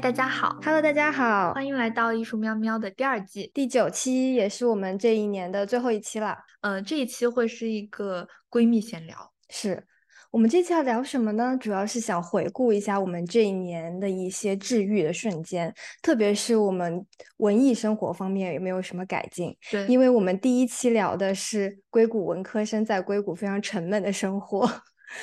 [0.00, 6.38] 大家好，Hello，大家好，欢迎来到艺术喵喵的第二季第九期，也是我们这一年的最后一期了。
[6.62, 9.84] 嗯，这一期会是一个闺蜜闲聊，是
[10.30, 11.54] 我们这期要聊什么呢？
[11.60, 17.04] 主要是想回顾一下我们这一年的一些治愈的瞬间，特别是我们
[17.36, 19.54] 文艺生活方面有没有什么改进？
[19.70, 24.66] 对，因为我们第一期聊的是硅谷文科生在硅谷非常沉闷的生活。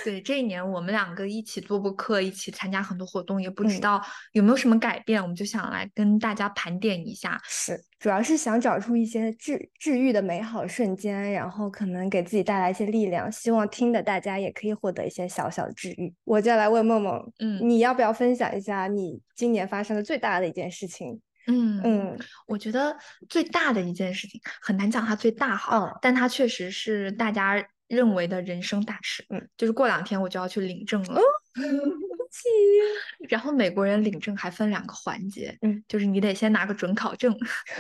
[0.04, 4.02] 对，这一年我们两个一起做播客，一起参加很多活动，也不知道
[4.34, 7.42] 有没有什么改变，我们就想来跟大家盘点一下。
[7.46, 13.32] 是，主要是想找出一些治治愈的美好瞬间，然后可能给自己带来一些力量。
[13.32, 16.14] 希望听的大家也可以获得一些小小的治愈。
[16.26, 21.22] 我就来问梦梦，嗯，你要不要分享一下你今年发生的最大的一件事情？
[21.48, 22.98] 嗯嗯，我觉得
[23.30, 27.66] 最大的一件事情很难讲它最大哈，但它确实是大家。
[27.88, 31.22] 认为的人生大事，嗯，就是过两天我就要去领证了。
[33.30, 37.36] 然后美国人领证还分两个环节，嗯，就是你得先拿个准考证、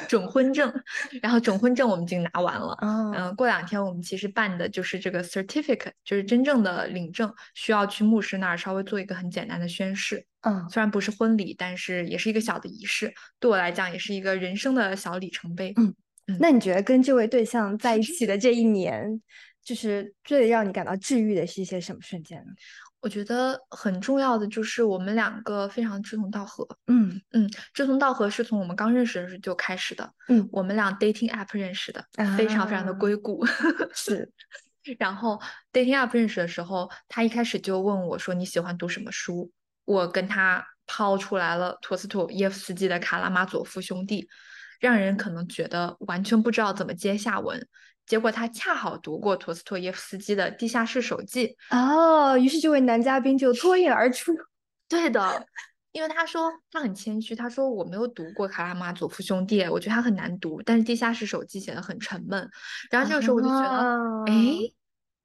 [0.07, 0.73] 准婚证，
[1.21, 15.93] 然后准婚证我们已经拿完了，嗯，过两天我们其实办的就是这个 certificate，就是真正的领证，需要去牧师那儿稍微做一个很简单的宣誓，嗯，虽然不是婚礼，但是也是一个小的仪式，对我来讲也是一个人生的小里程碑，嗯，
[16.39, 19.21] 那你觉得跟这位对象在一起的这一年？
[19.67, 22.53] 就是最让你感到治愈的是一些什么瞬间呢？
[23.01, 26.65] 我觉得很重要的就是我们两个非常志同道合。
[26.87, 30.09] 嗯嗯，志同道合是从我们刚认识的时候就开始的。
[30.29, 32.01] 嗯，我们俩 dating app 认识的，
[32.37, 33.45] 非常非常的硅谷。
[33.93, 34.31] 是。
[34.97, 35.37] 然后
[35.73, 39.51] dating app 认识的时候，他一开始就问我说：“你喜欢读什么书？”
[39.83, 44.21] 我跟他抛出来了陀思妥耶夫斯基的《卡拉马佐夫兄弟》，
[44.79, 47.67] 让人可能觉得完全不知道怎么接下文。
[48.07, 54.33] 结果他恰好读过陀思妥耶夫斯基的《地下室手记》哦，于是这位男嘉宾就脱颖而出。
[54.87, 55.45] 对的，
[55.91, 62.49] 因为他说他很谦虚，他说我没有读过《卡拉马佐夫兄弟》，我觉得他很难读，但是《地下室手记》写的很沉闷。
[62.89, 64.33] 然后这个时候我就觉得，哎，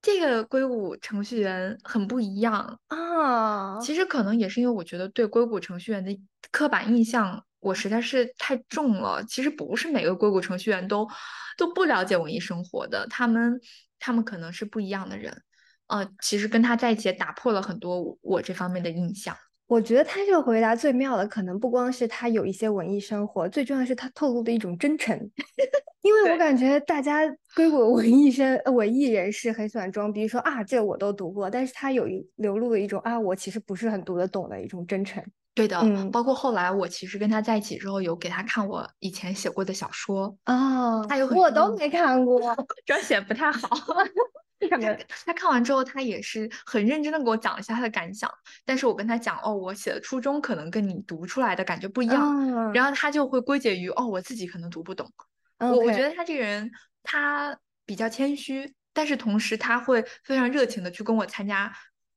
[0.03, 3.79] 这个硅谷程序员很不一样啊。
[3.79, 6.19] 其实可能也是因为我觉得对硅谷程序员的
[6.51, 7.45] 刻板印象。
[7.63, 9.25] 我实在是太重了。
[9.25, 11.09] 其实不是每个硅谷程序员都
[11.57, 13.59] 都不了解文艺生活的，他们
[13.99, 15.43] 他们可能是不一样的人。
[15.87, 19.37] 呃，其实跟他在一起也打破了很多我这方面的印象。
[19.67, 25.17] 我觉得他这个回答最妙的，可能不光是他有一些文艺生活，最重要是他透露的一种真诚。
[26.03, 27.21] 因为我感觉大家
[27.55, 35.25] 硅谷文艺生文艺人士很喜欢装逼，说啊这我都读过，但是他有一流露的一种啊我其实不是很读得懂的一种真诚。
[35.55, 35.81] 对的，
[36.11, 42.41] 包括后来我其实跟他在一起之后，有给他看我以前写过的小说啊，他有我都没看过，
[42.87, 43.69] 主要写不太好。
[44.71, 44.97] 他
[45.27, 48.31] 他看完之后，他也是很认真的给我讲了一下他的感想。
[48.65, 52.73] 但是我跟他讲，哦，我写的初衷可能跟你读出来的感觉不一样。
[52.73, 55.13] 然后他就会归结于，哦，我自己可能读不懂。
[55.59, 56.71] 我我觉得他这个人，
[57.03, 61.73] 他比较谦虚，但是同时他会非常热情的去跟我参加。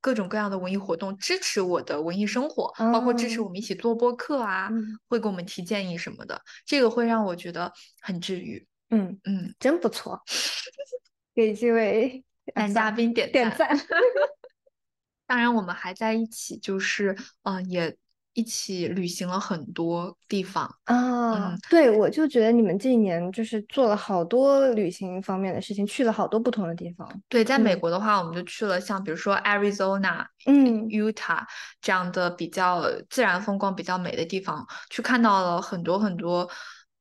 [0.06, 4.70] 各种各样的文艺活动，支持我的文艺生活，包括支持我们一起做播客啊，
[5.08, 8.64] 会给我们提建议什么的，这个会让我觉得很治愈。
[8.90, 10.22] 嗯嗯，真不错，
[11.34, 12.24] 给这位
[12.54, 13.76] 男嘉宾点点赞。
[15.26, 17.96] 当然，我们还在一起，就是呃，也。
[18.36, 27.08] 一起旅行了很多地方啊，对，我就觉得你们这一年就是做了好多旅行方面的事情，去了好多不同的地方。
[27.30, 31.44] 对，在美国的话，我们就去了像比如说 Arizona、嗯，Utah
[31.80, 36.46] 这样的比较自然风光比较美的地方，去看到了很多很多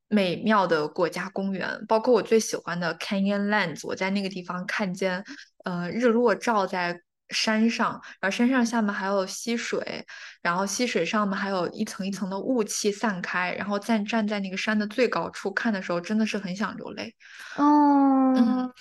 [0.07, 5.21] 美妙的国家公园，包括我最喜欢的 Canyonlands，我在那个地方看见
[5.65, 7.01] 呃日落照在。
[7.29, 10.05] 山上，然后山上下面还有溪水，
[10.41, 17.15] 然后溪水上面还有一层一层的雾气散开，然后站站在那个山的最高处看的时候，真的是很想流泪。
[17.55, 18.73] 哦，嗯。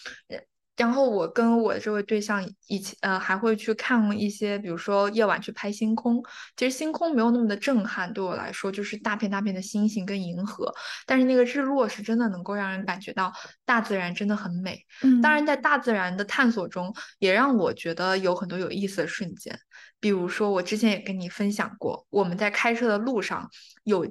[0.76, 6.22] 然后我跟我这位对象以前呃还会去看一些，比如说夜晚去拍星空。
[6.56, 10.72] 其实星空没有那么的震撼，对我来说就是大片大片的星星跟银河。
[11.06, 13.32] 但是那个日落是真的能够让人感觉到
[13.64, 14.84] 大自然真的很美。
[15.02, 19.56] 嗯，当然在大自然的探索中，也让我觉得有很多有意思的瞬间。
[20.00, 23.48] 比如说我之前也跟你分享过，我们在开车的路上
[23.84, 24.04] 有。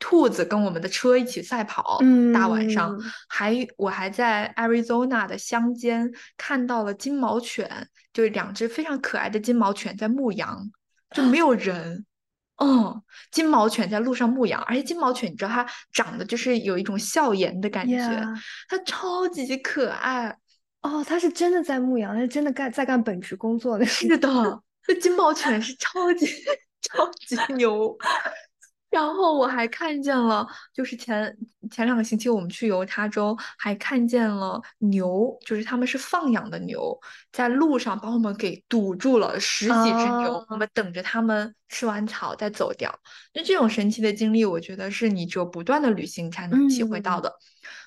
[0.00, 2.00] 兔子跟我们的车一起赛跑，
[2.34, 2.98] 大晚上
[3.28, 10.72] 还我还在 Arizona 的乡间看到了金毛犬，就是两只非常可爱的金毛犬在牧羊，
[11.14, 12.04] 就没有人。
[12.62, 17.98] 嗯，金毛犬在路上牧羊，而且金毛犬你知道它长得就是有一种笑颜的感觉，
[18.68, 20.36] 它超级可爱。
[20.82, 23.84] 哦，它是真的在牧羊，它是真的干在干本职工作的。
[23.86, 26.26] 是的，这金毛犬是超级
[26.82, 27.96] 超级牛。
[28.90, 31.36] 然后我还看见了，就是前
[31.70, 36.98] 前两个星期我们去犹他州，还看见了牛，就是他们是放养的牛，
[37.32, 42.92] 在路上把我们给堵住了，十几只牛，我们等着他们吃完草再走掉。
[43.32, 47.32] 那这种神奇的经历，我觉得是你只有不断的旅行才能体会到的，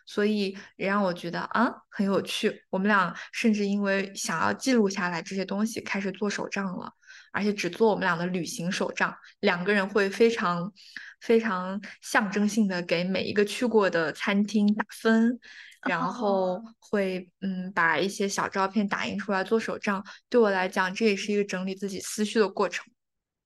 [0.06, 2.64] 所以也让我觉得啊很有趣。
[2.70, 6.94] 我们俩甚至因为想要记录下来这些东西，开始做手账了。
[7.34, 10.72] 而且只做我们俩的旅行手账，两个人会非常
[11.20, 15.38] 非常象征性的给每一个去过的餐厅打分，
[15.90, 20.02] 然后 会嗯把一些小照片打印出来做手账。
[20.30, 22.86] 对我来讲，这也是一个整理自己思绪的过程。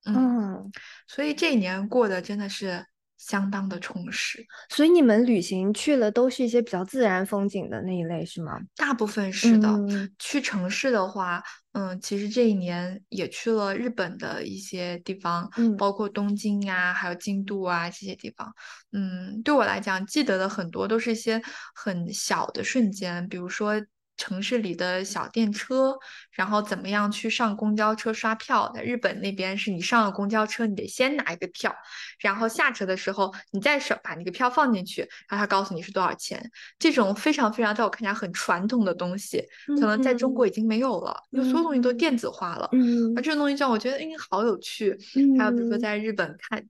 [0.04, 0.70] 嗯，
[1.08, 2.86] 所以这一年过得真的是。
[3.18, 8.58] 相当的充实，所以你们旅行去了都是一些比较自然风景的那一类是吗？
[8.76, 9.76] 大部分是的。
[10.18, 11.42] 去城市的话，
[11.72, 18.50] 嗯，其实这一年也去了日本的一些地方，嗯，包括东京呀，还有京都啊这些地方。
[18.92, 21.42] 嗯，对我来讲，记得的很多都是一些
[21.74, 23.74] 很小的瞬间，比如说。
[24.18, 25.96] 城市里的小电车，
[26.32, 28.70] 然后怎么样去上公交车刷票？
[28.74, 31.74] 在日本那边是你上了公交车，你得先拿一个票，
[32.18, 36.50] 然后下车的时候你再手把那个票放进去，然后他告诉你是多少钱。
[36.78, 39.42] 这种非常非常在我看起来很传统的东西，
[39.80, 42.68] 可能在中国已经没有了，因为所有东西都电子化了。
[42.72, 44.98] 嗯，而这种东西让我觉得，哎，好有趣。
[45.38, 46.62] 还有比如说在日本看。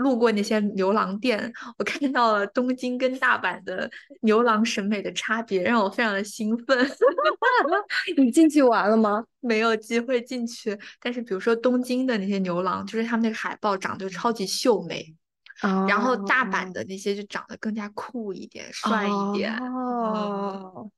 [0.00, 3.88] 路过那些牛郎店，我看到了东京跟大阪的
[4.22, 6.90] 牛郎审美的差别，让我非常的兴奋。
[8.16, 9.24] 你进去玩了吗？
[9.40, 10.76] 没有机会进去。
[11.00, 15.14] 但是比如说东京的那些牛郎，就是他们那个海报长得就超级秀美，
[15.88, 19.54] 然后大阪的那些就长得更加酷一点、帅一点。
[19.58, 20.90] 哦，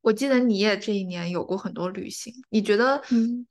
[0.00, 3.02] 我记得你也这一年有过很多旅行，你觉得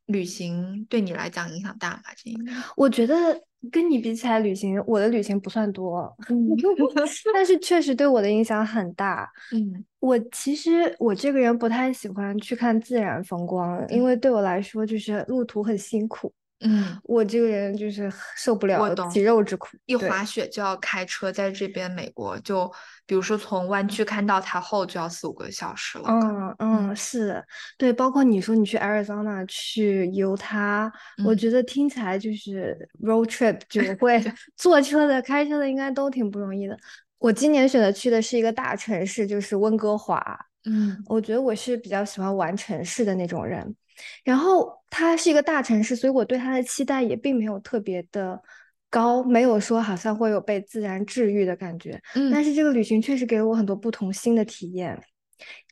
[0.05, 2.01] 旅行对你来讲影响大吗？
[2.17, 2.55] 这一年？
[2.75, 3.41] 我觉得。
[3.71, 6.13] 跟你比起来，旅行我的旅行不算多，
[7.33, 9.29] 但是确实对我的影响很大。
[9.53, 16.31] 嗯，我其实我这个人不太喜欢去看自然风光，因为对我来说就是路途很辛苦。
[16.65, 19.77] 嗯，我这个人就是受不了肌肉之苦。
[19.85, 22.71] 一滑雪就要开车，在这边美国就。
[23.07, 26.05] 比如说，从湾区看到它后就要四五个小时了。
[26.07, 27.39] 嗯嗯，是
[27.77, 27.93] 对。
[27.93, 30.91] 包括你说你去 Arizona 去犹他，
[31.23, 34.19] 我觉得听起来就是 road trip 就 会
[34.57, 36.75] 坐车的、开车的应该都挺不容易的。
[37.19, 40.19] 我今年选择去的是一个大城市，就是温哥华。
[40.67, 43.75] 嗯，我觉得我是比较喜欢玩城市的那种人。
[44.23, 48.41] 然后它是一个大城市，所以我对它的期待也并没有特别的。
[48.87, 54.97] 高没有说好像会有被自然治愈的感觉，嗯，但是这个旅行确实给了我很多不同新的体验。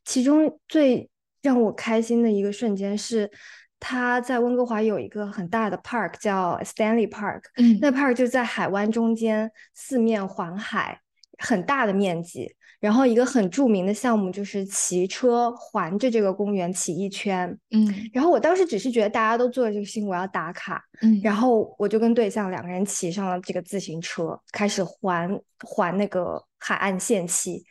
[0.04, 1.10] 其中最
[1.42, 3.32] 让我开心的一个瞬间是，
[3.80, 11.00] 他在温哥华有一个很大的 park 叫 Stanley Park，嗯，那 park 就在海湾中间，四面环海，
[11.38, 12.54] 很大的面积。
[12.84, 27.64] 然后一个很著名的项目就是骑车环着这个公园骑一圈，嗯，然后我当时只是觉得大家都做了这个事情，我要打卡，嗯，然后我就跟对象两个人骑上了这个自行车，开始环环那个海岸线骑，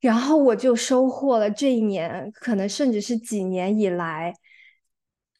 [0.00, 4.32] 然后我就收获了这一年，可能甚至是几年以来。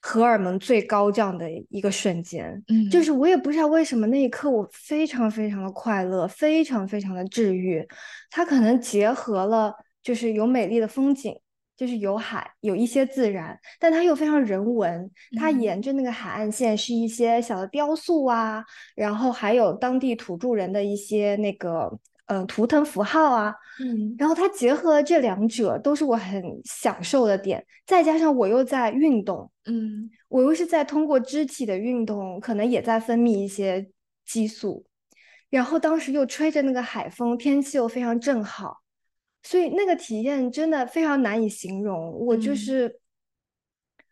[0.09, 7.87] 荷尔蒙最高涨的一个瞬间，嗯，就是我也不知道为什么那一刻我非常非常的快乐，非常非常的治愈。
[8.31, 11.39] 它可能结合了，就是有美丽的风景，
[11.77, 15.11] 就是有海，有一些自然，但它又非常人文。
[15.37, 18.65] 它沿着那个海岸线是一些小的雕塑啊，
[18.97, 21.99] 然后还有当地土著人的一些那个。
[22.29, 27.65] 嗯，图腾符号啊，嗯，然后它结合了这两者，都是我很享受的点。
[27.87, 33.89] 再加上我又在运动，嗯，我又是在通过肢体的运动，可能也在分泌一些
[34.27, 34.85] 激素。
[35.49, 38.77] 然后当时又吹着那个海风，天气又非常正好，
[39.43, 42.13] 所以那个体验真的非常难以形容。
[42.27, 43.01] 我就是，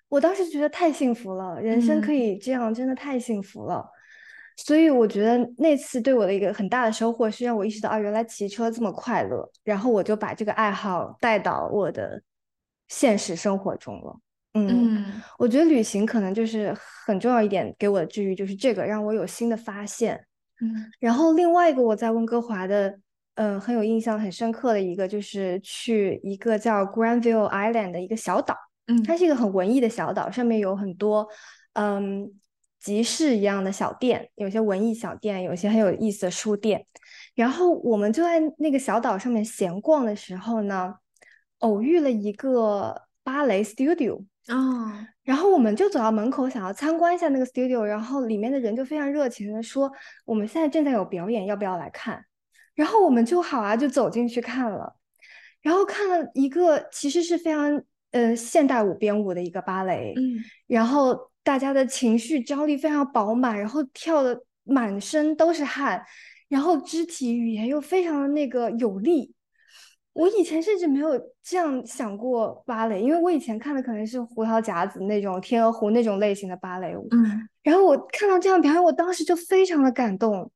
[0.08, 3.86] 我当时觉得太幸福了，人生可以这样，真的太幸福了。
[4.58, 9.46] 所以我觉得那次对我的一个很大的收获是让我意识到啊，原来骑车这么快乐。
[9.62, 12.22] 然后我就把这个爱好带到我的
[12.88, 14.18] 现实生活中了。
[14.54, 20.24] 嗯，我觉得旅行可能就是很重要一点给我的治愈，就是这个让我有新的发现。
[20.62, 22.98] 嗯，然后另外一个我在温哥华的，
[23.34, 28.56] 嗯，很有印象、很深刻的一个就是去一个叫 Granville Island 的一个小岛。
[28.86, 31.28] 嗯，它是一个很文艺的小岛，上面有很多，
[31.74, 32.32] 嗯。
[32.80, 36.86] 集市一样的小店，有些文艺小店，有些很有意思的书店。
[37.34, 40.94] 然后我们就在那个小岛上面闲逛的时候呢，
[41.58, 44.24] 偶遇了一个芭蕾 studio。
[44.48, 44.92] 哦，
[45.24, 49.90] 然后我们就走到门口，想要参观一下那个 studio，然后里面的人就非常热情的说
[50.24, 52.24] ：“我们现在正在有表演，要不要来看？”
[52.76, 54.94] 然后我们就好啊，就走进去看了。
[55.62, 66.04] 然后看了一个其实是非常呃现代舞编舞的一个芭蕾，嗯，然后大家的情绪张力非常饱满，然后跳的满身都是汗，
[66.48, 69.32] 然后肢体语言又非常的那个有力。
[70.12, 71.12] 我以前甚至没有
[71.44, 77.06] 这样想过芭蕾，因为我以前看的可能是胡桃夹子那种天鹅湖那种类型的芭蕾舞。
[77.12, 80.50] 嗯，然后我看到这样表演，我当时就非常的感动，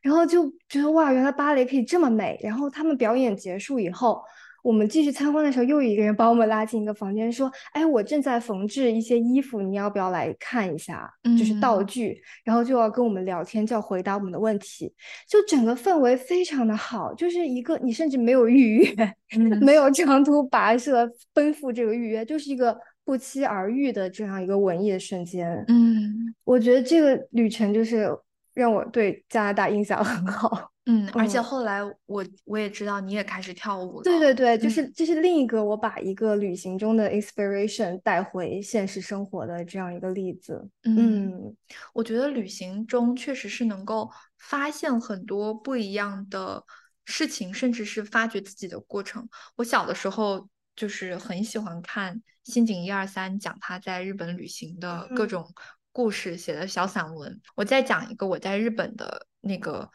[0.00, 2.38] 然后就觉得哇，原来芭蕾可以这么美。
[2.40, 4.22] 然后他们表演结束以后。
[4.66, 11.08] 我们继续参观的时候，又有一个人把我们拉进一个房间，说：“哎，我正在缝制一些衣服，你要不要来看一下？
[11.38, 14.92] 就是道具，然后就要跟我们聊天，就要回答我们的问题，
[15.28, 19.14] 就整个氛围非常的好，就是一个你甚至没有预约，
[19.60, 25.64] 没有长途跋涉奔赴这个预约，就是一个不期而遇的这样一个文艺的瞬间。
[25.68, 28.10] 嗯，我觉得这个旅程就是
[28.52, 34.04] 让我对加拿大印象很好。”嗯，而且后来我我也知道你也开始跳舞了。
[34.04, 40.70] 对对对，就是这是另一个我把一个旅行中的 inspiration 带回现实生活的这样一个例子。
[40.84, 41.52] 嗯，
[41.92, 46.62] 我觉得旅行中确实是能够发现很多不一样的
[47.04, 49.28] 事情，甚至是发掘自己的过程。
[49.56, 55.52] 我小的时候就是很喜欢看新井一二三讲他在日本旅行的各种
[55.90, 57.40] 故事写的小散文。
[57.56, 59.90] 我再讲一个我在日本的那个。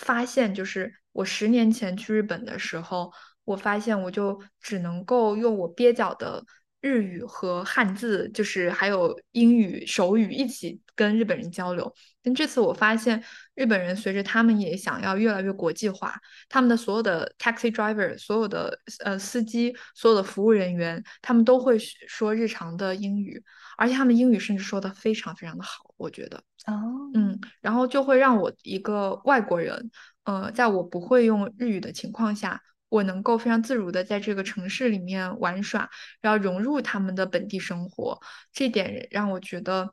[0.00, 3.12] 发现就是我十年前去日本的时候，
[3.44, 6.44] 我发现我就只能够用我蹩脚的
[6.80, 11.94] 日语和汉字，就是还有英语手语一起跟日本人交流。
[12.22, 13.22] 但这次我发现，
[13.54, 16.14] 日本人随着他们也想要越来越国际化，
[16.48, 23.42] 他们的所有的 taxi driver、所有的呃司机、所有的服务人员，他们都会说日常的英语，
[23.76, 26.42] 而且他们英语甚至说的非常非常的好，我觉得。
[26.66, 29.90] 哦，嗯，然后就会让我一个外国人，
[30.24, 35.90] 呃，在我不会用日语的情况下，我能够非常自如的在这个城市里面玩耍，
[36.22, 38.18] 然后融入他们的本地生活，
[38.50, 39.92] 这点让我觉得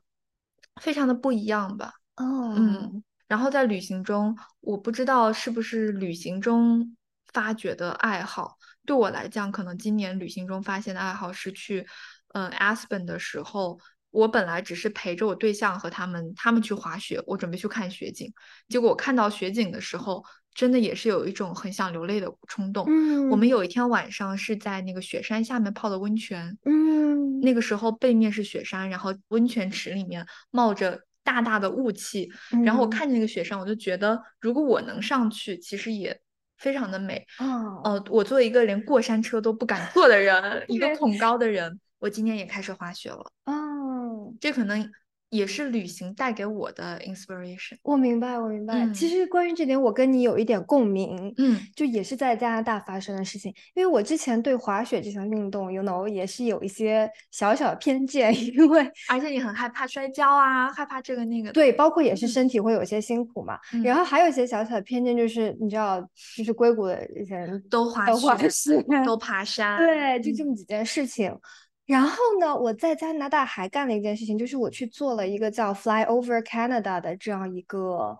[0.80, 1.92] 非常的不一样吧。
[2.16, 11.86] 哦，嗯，然后在旅行中，我不知道是不是旅行中发掘的爱好，对我来讲，可能今年旅行中发现的爱好是去，
[12.32, 13.78] 嗯，Aspen 的时候。
[14.12, 18.32] 我本来只是陪着我对象和他们，他们去滑雪，我准备去看雪景。
[18.68, 22.84] 结果我看到雪景的时候，真的也是有一种很想流泪的冲动。
[22.86, 26.56] 嗯，我们有一天晚上是在那个雪山下面泡的温泉。
[26.64, 32.30] 嗯，那个时候背面是雪山，然后温泉池里面冒着大大的雾气。
[32.64, 36.20] 然后我看见那个雪山，我就觉得如果我能上去，其实也
[36.58, 37.26] 非常的美。
[37.38, 43.24] 哦，呃，我作为一个连过山车都不敢坐的人，一个恐高的人，我今年也开始滑雪了。
[44.32, 44.38] 哦。
[44.40, 44.90] 这可能
[45.30, 47.78] 也是旅行带给我的 inspiration。
[47.82, 48.86] 我明白，我明白。
[48.92, 51.32] 其实关于这点，我跟你有一点共鸣。
[51.38, 53.50] 嗯，就也是在加拿大发生的事情。
[53.74, 61.50] 因为我之前对滑雪这项运动，you know，也是有一些小小的偏见， 因为而且你很害怕摔跤啊，害怕这个那个。
[61.52, 63.58] 对，包括也是身体会有些辛苦嘛。
[63.82, 65.98] 然后还有一些小小的偏见，就是你知道，
[66.36, 66.94] 就是硅谷的
[67.26, 69.78] 人都滑雪，都爬山。
[69.78, 71.34] 对，就这么几件事情。
[71.84, 78.16] 然后呢，我在加拿大还干了一件事情，就是我去做了一个叫 Fly Over Canada 的这样一个，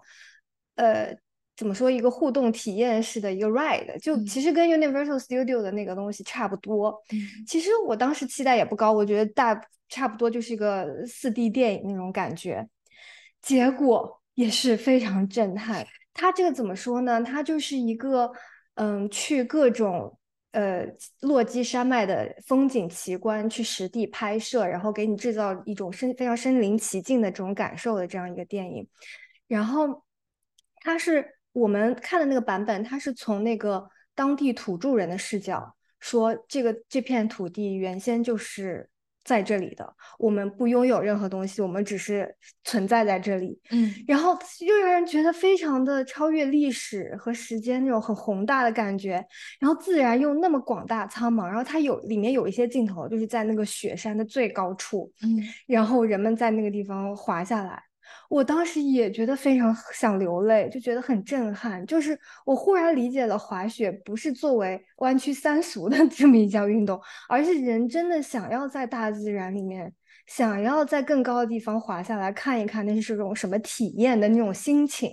[0.75, 1.17] 呃，
[1.57, 7.01] 怎么说一个互动体验式的一个 ride，就其实跟 Universal Studio 的那个东西差不多。
[7.47, 12.69] 其实我当时期待也不高，我觉得大差不多就是一个四 D 电影那种感觉，
[13.41, 15.87] 结果也是非常震撼。
[16.13, 17.23] 它这个怎么说呢？
[17.23, 18.33] 它就是一个，
[18.75, 20.19] 嗯，去各种。
[20.53, 20.87] 呃，
[21.21, 28.89] 落基山脉的风景奇观，去实地拍摄，然后给你制造一种身非常身临其境的这种感受的这样一个电影。
[29.49, 30.05] 然后，
[30.77, 38.89] 它是我们看的那个版本，它是从那个当地土著人的视角说，这个这片土地原先就是。
[39.25, 43.61] 在这里的，我们不拥有任何东西，我们只是存在在这里。
[43.71, 44.37] 嗯，然后
[44.67, 49.25] 又让人觉得非常的超越历史和时间那种很宏大的感觉。
[49.61, 57.83] 然后自然又那么广大苍茫，然后它有里面有一些镜头，就是在那个雪山的最高处，嗯，然后人们在那个地方滑下来。
[58.29, 61.85] 我当时也觉得非常想流泪，就觉得很震撼。
[61.87, 69.93] 就是我忽然理解了滑雪不是作为弯曲三俗的 这么一项运动，而是人真的想要在大自然里面
[70.27, 75.11] 想要在更高的地方滑下来看一看，那是种什么体验的那种心情，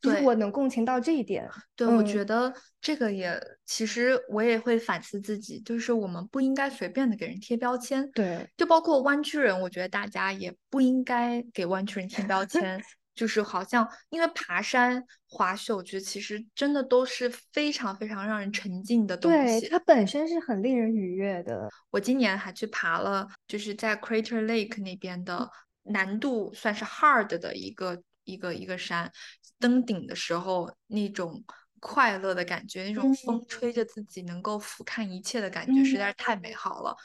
[0.00, 1.48] 就是我能共情到这一点。
[1.76, 8.08] 对，我觉得这个也，其实我也会反思自己，就是我们不应该随便的给人贴标签。
[8.12, 12.80] 对，就包括湾区人，我觉得大家也不应该给湾区人贴标签。
[13.14, 19.60] 就是好像，因为爬山、滑雪，我觉得其实真的都是非常非常让人沉浸的东西。
[19.60, 21.68] 对，它本身是很令人愉悦的。
[21.90, 25.50] 我今年还去爬了，就是在 Crater Lake 那边的
[25.84, 29.10] 难度算是 hard 的一个一个一个山。
[29.58, 31.44] 登顶的时候，那种
[31.78, 36.96] 快乐的感觉，那种风吹着自己能够俯瞰一切的感觉，实在是太美好了。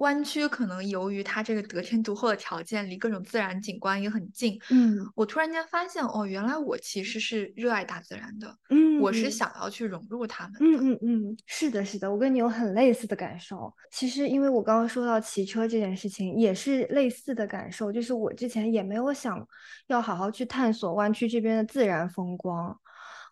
[0.00, 4.58] 湾区可能由于它这个得天独厚的条件，离各种自然景观也很近。
[4.70, 8.56] 嗯，我突然间发现，哦，原来我其实是热爱大自然的。
[8.70, 10.54] 嗯，我是想要去融入他们。
[10.60, 13.72] 嗯嗯嗯，是的，是的，我跟你有很类似的感受。
[13.90, 17.92] 其实，因为我刚刚说到骑车这件事情，也是类似的感受。
[17.92, 19.46] 就是我之前也没有想
[19.88, 22.74] 要好好去探索湾区这边的自然风光，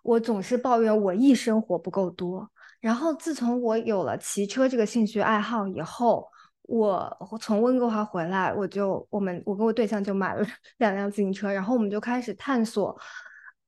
[0.03, 2.51] 我总是抱怨我一生活不够多。
[2.81, 6.29] 然后自从我有了骑车这个兴趣爱好以后，
[6.69, 10.47] 我从温哥华回来，我就我们我跟我对象就买了
[10.77, 12.95] 两辆自行车，然后我们就开始探索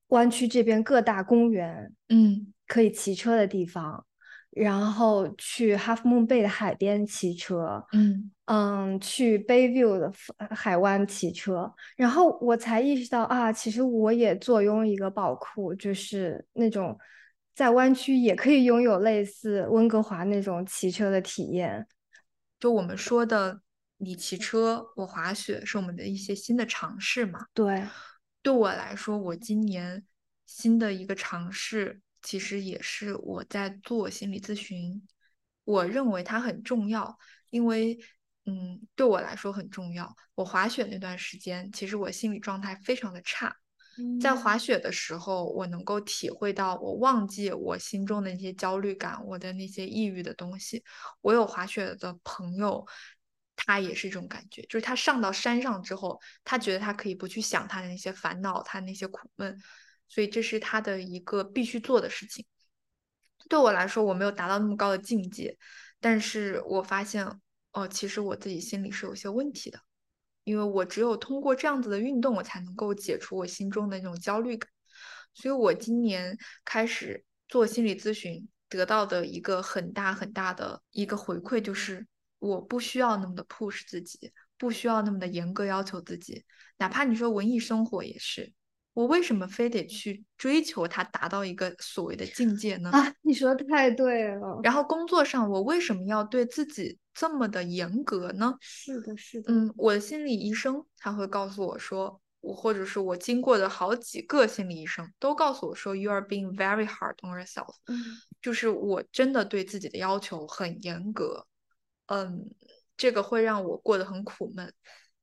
[0.09, 4.05] 湾区这边各大公园，嗯，可以骑车的地方，
[4.51, 10.13] 然后去 Half Moon Bay 的海边骑车，嗯嗯，去 Bayview 的
[10.51, 16.95] 海湾骑车，然后我才意识到啊，其实我也坐拥一个宝库，就是那种
[17.55, 21.87] 在湾区也可以拥有类似温哥华那种骑车的体验。
[22.61, 23.59] 就我们说的，
[23.97, 27.47] 你骑车，我滑雪，是我们的一些新的尝试嘛？
[27.55, 27.83] 对，
[28.43, 30.05] 对我来说，我今年
[30.45, 35.01] 新的一个尝试，其实也是我在做心理咨询。
[35.63, 37.17] 我认为它很重要，
[37.49, 37.97] 因为，
[38.45, 40.15] 嗯，对我来说很重要。
[40.35, 43.55] 我滑雪那段时间，其实我心理状态非常的差。
[44.19, 50.83] 在滑雪的时候，我能够体会到，我忘记我心中的那些焦虑感，我的那些抑郁的东西。
[51.21, 52.85] 我有滑雪的朋友，
[53.55, 59.59] 他也是这种感觉，就是他上到山上之后，他觉得他可以不去想他的那些烦恼，他那些苦闷，
[60.07, 62.45] 所以这是他的一个必须做的事情。
[63.49, 65.57] 对我来说，我没有达到那么高的境界，
[65.99, 67.27] 但是我发现，
[67.73, 69.79] 哦，其实我自己心里是有些问题的。
[70.43, 74.69] 因为我只有通过这样子的运动，我才能够解除我心中的那种焦虑感。
[75.33, 82.05] 所以我今年开始做心理咨询，得到的一个很大很大的一个回馈就是，
[82.39, 86.43] 我不需要那么的 push 自己，不需要那么的严格要求自己。
[86.77, 88.51] 哪怕你说文艺生活也是，
[88.93, 92.89] 我为什么非得去追求它达到一个所谓的境界呢？
[92.91, 94.59] 啊，你说的太对了。
[94.63, 96.97] 然后工作上，我为什么要对自己？
[97.13, 98.55] 这么的严格呢？
[98.61, 99.51] 是的，是的。
[99.51, 107.75] 嗯，我的心理医生他会告诉我说，我或者是我经过的好几个心理医生都告诉我说，you are being very hard on yourself。
[107.87, 107.97] 嗯，
[108.41, 111.45] 就是我真的对自己的要求很严格。
[112.05, 112.49] 嗯，
[112.95, 114.73] 这个会让我过得很苦闷，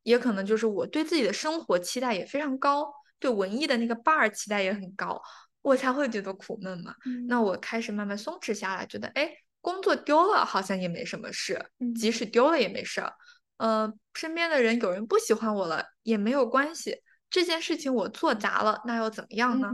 [0.03, 5.21] 也可能就是我对自己的生活期待也非常高，对文艺的那个 bar 期待也很高，
[5.63, 6.95] 我才会觉得苦闷嘛。
[7.29, 9.31] 那我开始慢慢松弛下来，觉得哎。
[9.61, 11.61] 工作丢了好像也没什么事，
[12.01, 13.13] 即使丢了也没事儿。
[13.57, 17.03] 呃，身边的人有人不喜欢我了也没有关系。
[17.29, 19.73] 这件事情我做砸了，那又怎么样呢？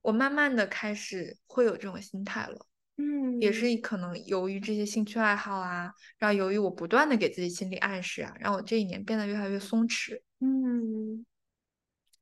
[0.00, 2.66] 我慢慢的开始会有这种心态了。
[2.96, 10.18] 嗯，也是可能由于这些兴趣爱好啊，然后由于我不断的给自己心理暗示啊，让我这一年变得越来越松弛。
[10.40, 11.24] 嗯，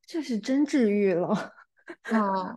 [0.09, 1.27] 这是真治愈了。
[2.09, 2.55] 啊，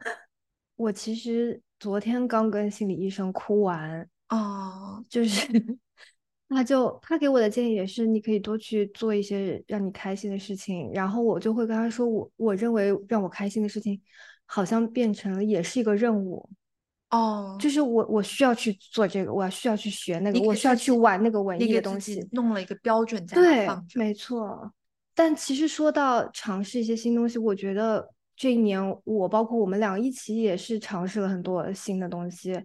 [0.74, 4.08] 我其实昨天刚跟心理医生哭完。
[4.30, 5.46] 哦，就是
[6.48, 10.90] 他就他给我的建议也是，你可以多去做一些让你开心的事情。
[10.94, 14.00] 然后我就会跟他说，我我认为让我开心的事情，
[14.46, 16.48] 好像变成了也是一个任务。
[17.10, 24.72] 哦，就是我我需要去做这个，我需要去学那个，我需要去玩那个文艺的东西，弄了一个标准在对，没错。
[25.14, 32.60] 但其实说到尝试一些新东西，我觉得这一年我包括我们俩一起也是尝试了很多新的东西。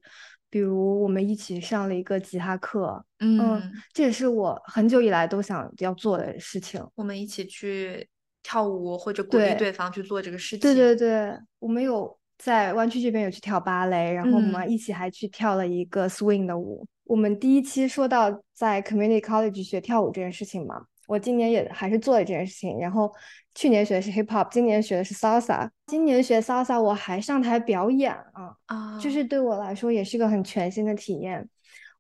[0.50, 6.82] 比如我们一起上了一个吉他课，嗯，这也是我很久以来都想要做的事情。
[6.96, 8.08] 我们一起去
[8.42, 10.60] 跳舞或者鼓励对方去做这个事情。
[10.62, 16.88] 对对对，我们有在湾区这边有去跳芭蕾，然后我们一起还去跳了一个 swing 的舞。
[17.04, 20.86] 我们第一期说到在 community college 学跳舞这件事情嘛。
[21.08, 23.12] 我今年也还是做了这件事情，然后
[23.56, 25.68] 去年学的是 hip hop，今年学的是 salsa。
[25.88, 31.50] 今年学 salsa，我还上台表演了，啊，就是对我来说也是个很全新的体验。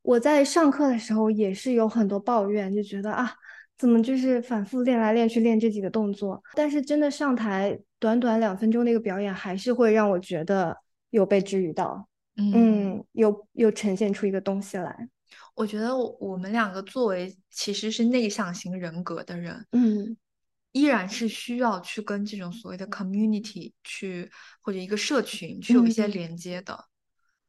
[0.03, 3.33] 我在上课的时候也是有很多抱怨，就觉得啊，
[3.77, 10.77] 怎么就是反复练来练去练这几个动作，但是真的上台短短两分钟的一个表演，还是会让我觉得
[11.09, 15.09] 有被治愈到，嗯，有有呈现出一个东西来。
[15.57, 20.15] 我觉得我们两个作为其实是内向型人格的人，嗯，
[20.71, 24.29] 依然是需要去跟这种所谓的 community 去
[24.61, 26.85] 或者一个社群去有一些连接的。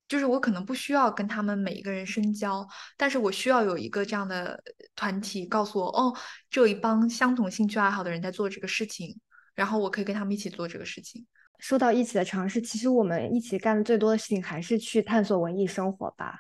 [0.09, 2.67] 就是我可能不需要跟他们每一个人深交，
[2.97, 4.59] 但是我需要有一个这样的
[4.97, 6.17] 团体告诉我，哦，
[6.49, 9.21] 这一帮相同兴趣爱好的人在做这个事情，
[9.55, 11.27] 然后我可以跟他们一起做这个事情。
[11.59, 16.39] 说到一起的尝试，其实我们一起干的最多的事情还是去探索文艺生活吧。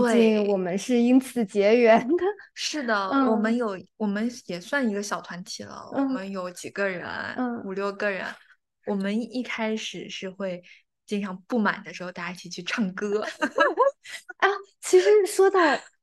[0.00, 2.24] 对，我们是因此结缘的。
[2.54, 5.88] 是的，我们有，我们也算一个小团体了。
[5.92, 7.06] 我们有几个人，
[7.64, 8.26] 五六个人。
[8.86, 10.62] 我们一开始是会
[11.06, 13.22] 经常不满的时候，大家一起去唱歌。
[13.22, 14.48] 啊，
[14.80, 15.60] 其实说到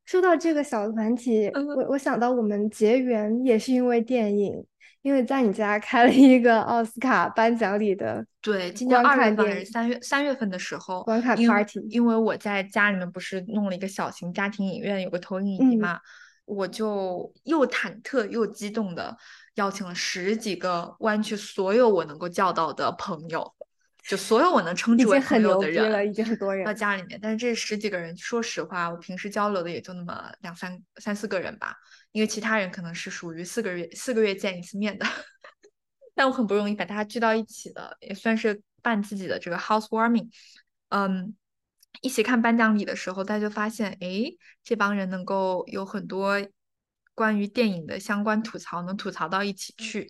[0.10, 4.66] 说到这个小团体，我我想到我们结缘也是因为电影。
[5.04, 11.80] 因为在你家开了一个奥斯卡颁奖礼的，对，今年二月份还是三月三月份的时候，观看 party。
[11.90, 16.00] 因为我在家里面不是弄了一个小型家庭影院，有个投影仪嘛，
[16.44, 19.16] 我就又忐忑又激动的
[19.56, 23.54] 邀请了十几个湾区所有我能够叫到的朋友，
[24.10, 27.20] 就所有我能称之为朋友的人，了，已经很多人到家里面。
[27.22, 31.76] 但是这十几个人，说实话，我平时交流的也就那么两三三四个人吧。
[32.12, 35.06] 因为其他人可能是属于四个月四个月见一次面的，
[36.16, 40.28] 但我很不容易把大家聚到一起的，也算是办自己的这个 housewarming。
[40.88, 41.36] 嗯，
[42.02, 46.44] 一起看颁奖礼的时候，大家就发现，哎，这帮人能够有很多
[47.14, 50.10] 关于电影的相关吐槽，能吐槽到一起去。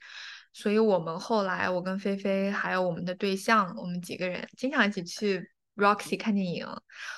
[0.59, 5.49] 所以我们后来，我跟菲菲还有我们的对象，我们几个人经常一起去。
[5.79, 6.67] Roxy 看电影，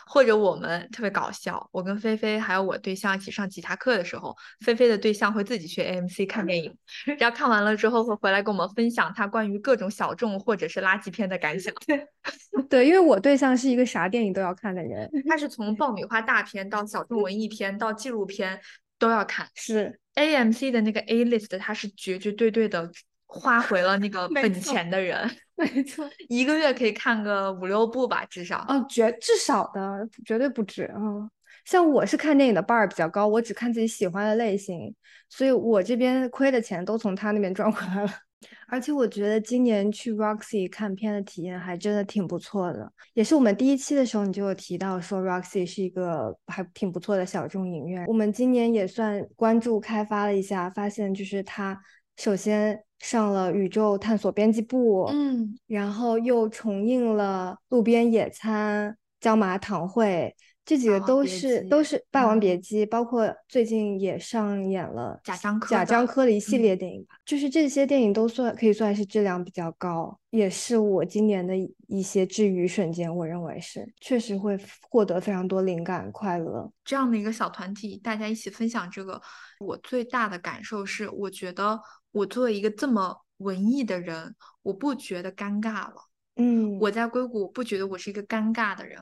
[0.06, 1.68] 或者我们特别搞笑。
[1.72, 6.78] 我跟菲菲还有我对象一起上吉他课的时候，菲菲的对象会自己去 AMC 看电影，
[7.18, 11.74] 然后看完了之后会回来跟我们分享他关于各种小众或者是垃圾片的感想。
[11.88, 12.06] 对，
[12.70, 18.62] 对，因为我对象是一个啥电影都要看的人，他是从爆米花大片到小众文艺片到纪录片
[19.00, 19.48] 都要看。
[19.56, 22.92] 是 AMC 的那个 A list，它是绝绝对对的。
[23.34, 28.66] 花回了那个 本钱的人，没错， 一个月可以看个五六部吧，至少。
[28.68, 30.92] 哦，绝至少的，绝对不止。
[30.96, 31.30] 嗯，
[31.64, 34.94] 像我是看电影的 bar 比较高，我只看自己喜欢的类型，
[35.30, 38.12] 所以我这边亏的钱都从他那边赚回来了。
[38.68, 48.04] 而且我觉得今年去 Roxy 看片的体验还真的挺不错的，也是我们第一期的时候你就有提到说 Roxy 是一个还挺不错的小众影院。
[48.08, 51.80] 我们今年也算关注开发了一下，发现就是它
[52.18, 52.84] 首先。
[53.02, 67.16] 上了宇宙探索编辑部，嗯，然后又重映了路边野餐、椒麻堂会，这几个都是都是《霸王别姬》，包括最近也上演了贾樟柯贾樟柯的一系列电影吧。
[67.26, 71.56] 就是这些电影都算可以算是质量比较高，也是我今年的
[71.88, 73.12] 一些治愈瞬间。
[73.18, 74.56] 我认为是确实会
[74.88, 76.72] 获得非常多灵感、快乐。
[76.86, 79.20] 这样的一个小团体，大家一起分享这个，
[79.60, 81.80] 我最大的感受是，我觉得。
[82.12, 86.10] 我作为一个这么文艺的人，我不觉得尴尬了。
[86.36, 89.02] 嗯，我在硅谷不觉得我是一个尴尬的人。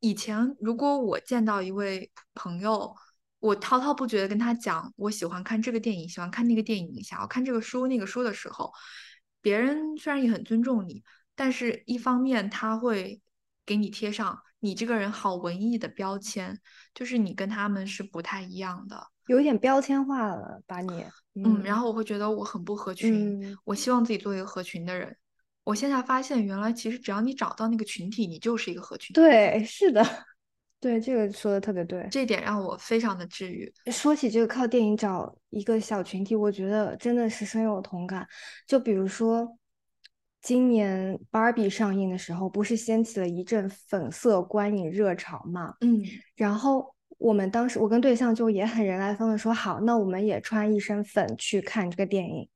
[0.00, 2.94] 以前如果我见到一位朋友，
[3.38, 8.72] 我滔滔不绝的跟他讲我喜欢看这个电影，喜欢看那个电影，想要看这个书那个书的时候，
[9.40, 11.02] 别人虽然也很尊重你，
[11.34, 13.20] 但是一方面他会
[13.64, 16.60] 给你贴上你这个人好文艺的标签，
[16.94, 19.08] 就是你跟他们是不太一样的。
[19.26, 25.16] 有一点标签化了，把你，嗯，然后我会觉得我很不合群，我希望自己做一个合群的人。
[25.64, 29.12] 我现在发现，原来其实只要你找到那个群体，你就是一个合群。
[29.12, 30.04] 对，是的，
[30.78, 33.72] 对，这个说的特别对，这点让我非常的治愈。
[33.90, 38.24] 说起这个靠电影找一个小群体，我觉得真的是深有同感。
[38.64, 39.58] 就比如说，
[40.40, 45.74] 今年芭比上映的时候，不是掀起了一阵粉色观影热潮嘛？
[45.80, 46.00] 嗯，
[46.36, 46.95] 然后。
[47.18, 52.48] 我们当时，我跟对象就也很人来疯的说好，那我们也穿一身粉去看这个电影。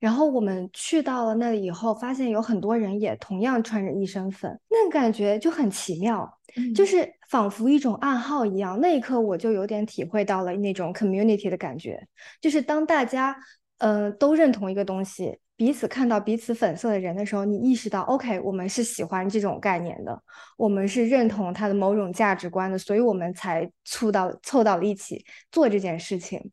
[0.00, 6.38] 然后我们去到了那里以后，发现有很多人也同样穿着一身粉，那感觉就很奇妙，
[6.74, 8.78] 就是仿佛一种暗号一样。
[8.80, 12.00] 那一刻我就有点体会到了那种 community 的感觉，
[12.40, 13.36] 就是当大家
[13.78, 15.38] 呃都认同一个东西。
[15.58, 20.22] 彼此看到彼此粉色的人的时候，你意识到，OK，我们是喜欢这种概念的，
[20.56, 26.52] 我们是认同他的某种价值观的，所以我们才凑到凑到了一起做这件事情。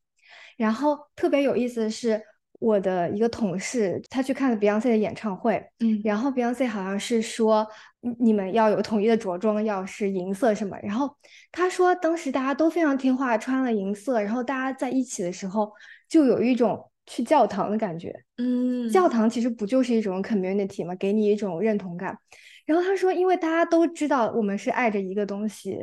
[0.57, 2.19] 然后特别有意思的是，
[2.59, 7.67] 我的一个同事，他去看了 Beyonce 的演唱会，嗯，然后 Beyonce 好像是说
[8.19, 11.15] 你们要有统一的着装，要是银色什么，然后
[11.51, 15.71] 他说当时大家都非常听话，穿了银色，然后大家在一起的时候
[16.09, 20.95] 就有一种去教堂的感觉，嗯，教堂其实不就是一种 community 吗？
[20.95, 22.17] 给你一种认同感。
[22.65, 25.77] 然后他说，因为大家都知道我们是爱着一个东西，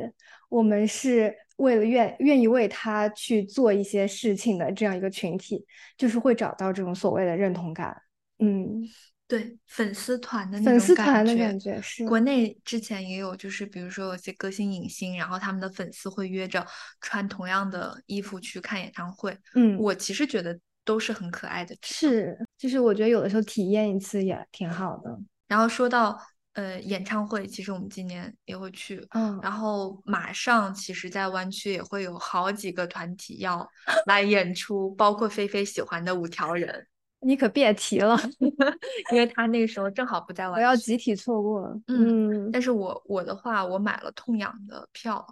[0.49, 5.65] 我们是为了愿愿意为他去做一些事情的这样一个群体，
[5.97, 7.95] 就是会找到这种所谓的认同感。
[8.39, 8.83] 嗯，
[9.29, 16.67] 对，粉丝团的那粉种丝团的感觉是国内之前也有，就是比如说有些歌星影星，然后他们的粉丝会约着
[16.99, 19.37] 穿同样的衣服去看演唱会。
[19.55, 21.75] 嗯，我其实觉得都是很可爱的。
[21.81, 25.17] 是，就是我觉得有的时候体验一次也挺好的。
[25.47, 26.19] 然后说到
[26.53, 33.67] 呃演唱会，其实我们今年也会去，嗯，然后马上其实，在湾区也会有好几个团体要
[34.05, 36.87] 来演出，包括菲菲喜欢的五条人，
[37.25, 38.15] 你可别提了，
[39.11, 40.75] 因为他那个时候正好不在湾我要。
[40.75, 41.81] 集体错过了。
[41.87, 45.25] 嗯嗯，但是我我的话，我买了痛痒的票，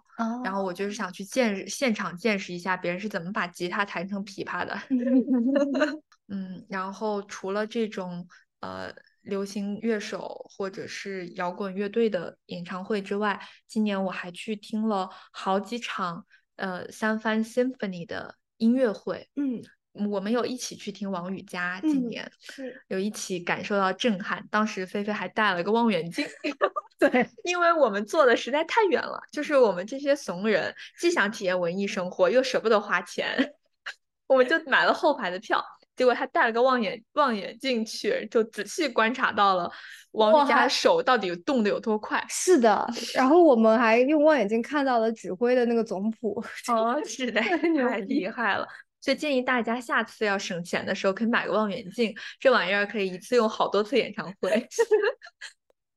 [0.43, 4.79] 然后哦，我就是想去见识现场见识一下别人是怎么把吉他弹成琵琶的。
[6.29, 8.25] 嗯，然后除了这种
[8.61, 16.25] 呃流行乐手或者是摇滚乐队的演唱会之外，今年我还去听了好几场
[16.55, 19.29] 呃三番 Symphony 的音乐会。
[19.35, 19.61] 嗯
[19.93, 24.45] 我们有一起去听王羽佳，今嗯年是，有一起感受到震撼。
[24.49, 26.25] 当时菲菲还带了个望远镜，
[26.97, 33.53] 对，因为我们坐的实在太远了，就是我们这些怂人既想体验文艺生活，又舍不得花钱，
[34.27, 35.63] 我们就买了后排的票。
[35.93, 39.69] 结果他带了个望远望远镜去，就仔细观察到了
[40.13, 42.25] 王哇羽佳手到底动的有多快。
[42.29, 42.89] 是的。
[43.13, 46.41] 然后我们还用望远镜看到了指挥的那个总谱。
[46.69, 48.65] 哦，是的， 太厉害了。
[49.01, 54.67] 所以建议大家下次要省钱的时候，可以买个望远镜，这玩意儿可以一次用好多次演唱会。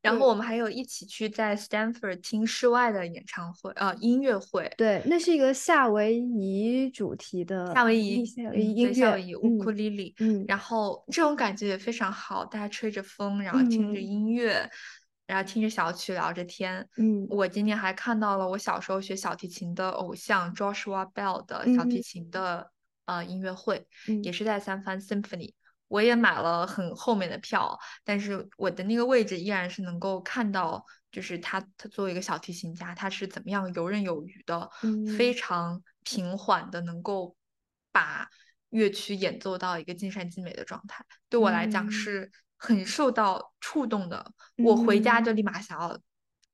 [0.03, 4.71] 然后我们还有一起去在 Stanford 听室外的演唱会，呃，音乐会。
[4.77, 14.69] 对，那是一个夏威夷主题的夏威夷，音乐，对夏威夷乌库嗯丽丽，嗯然后这种感觉也非常好，大家吹着风，然后听着嗯音乐，
[15.27, 16.87] 然后听着小曲聊着天。
[16.99, 22.71] 嗯我今年还看到了我小时候学小提琴的偶像 Joshua Bell 的小提嗯琴的
[23.07, 25.55] 呃音乐会，嗯也是在三藩 Symphony。
[25.88, 34.69] 我也买了很后面的票，但是我的那个位置依然是能够看到，就是他他作为一个小提琴家，他是怎么样游刃有余的，
[35.17, 37.37] 非嗯常平缓的能够
[37.93, 38.29] 把
[38.71, 41.05] 乐曲演奏到一个尽善尽美的状态。
[41.29, 44.33] 对我来讲嗯是很受到触动的。
[44.57, 45.97] 我回家嗯就立马想要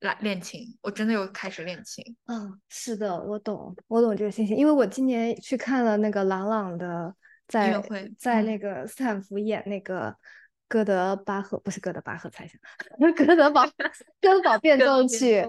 [0.00, 2.04] 来练琴，我真的又开始练琴。
[2.26, 7.14] 嗯，是的，我懂，我懂这个心情，因为我今年去看了那个郎朗的
[7.46, 7.82] 在
[8.18, 10.14] 在那个斯坦福演那个
[10.68, 12.58] 哥德巴赫，不是哥德巴赫猜想，
[13.14, 13.64] 哥德堡
[14.22, 15.46] 哥德堡变各奏曲，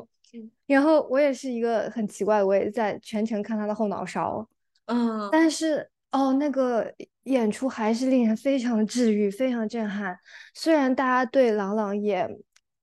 [0.65, 4.45] 然后我也是一个很奇怪，我也在全程看他的后脑勺，
[4.85, 10.17] 嗯，但是哦，那个演出还是令人非常治愈，非常震撼。
[10.53, 12.29] 虽然大家对郎朗演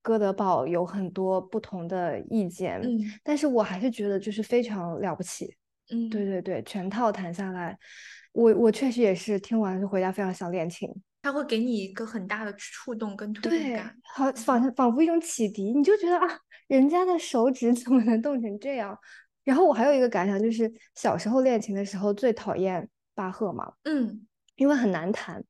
[0.01, 5.55] 哥德堡有很多不同的意见，嗯但是我还是觉得就是非常了不起。
[5.91, 7.77] 嗯，对对对，全套谈下来，
[8.31, 10.87] 我我确实也是听完就回家非常想练琴。
[11.21, 16.27] 它会给你一个很大的触动跟推动对感。，好仿仿佛一种启迪，你就觉得啊，
[16.67, 18.97] 人家的手指怎么能动成这样？
[19.43, 25.43] 然后我还有一个感想，就是小时候练琴的时候最讨厌巴赫嘛，嗯，因为很难弹。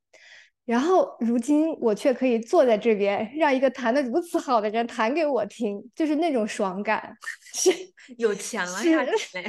[0.70, 7.18] 然后如今我却可以坐在这边，让一个弹得如此好的人弹给我听，就是那种爽感，
[7.56, 7.72] 是
[8.20, 9.42] 有钱了呀，是。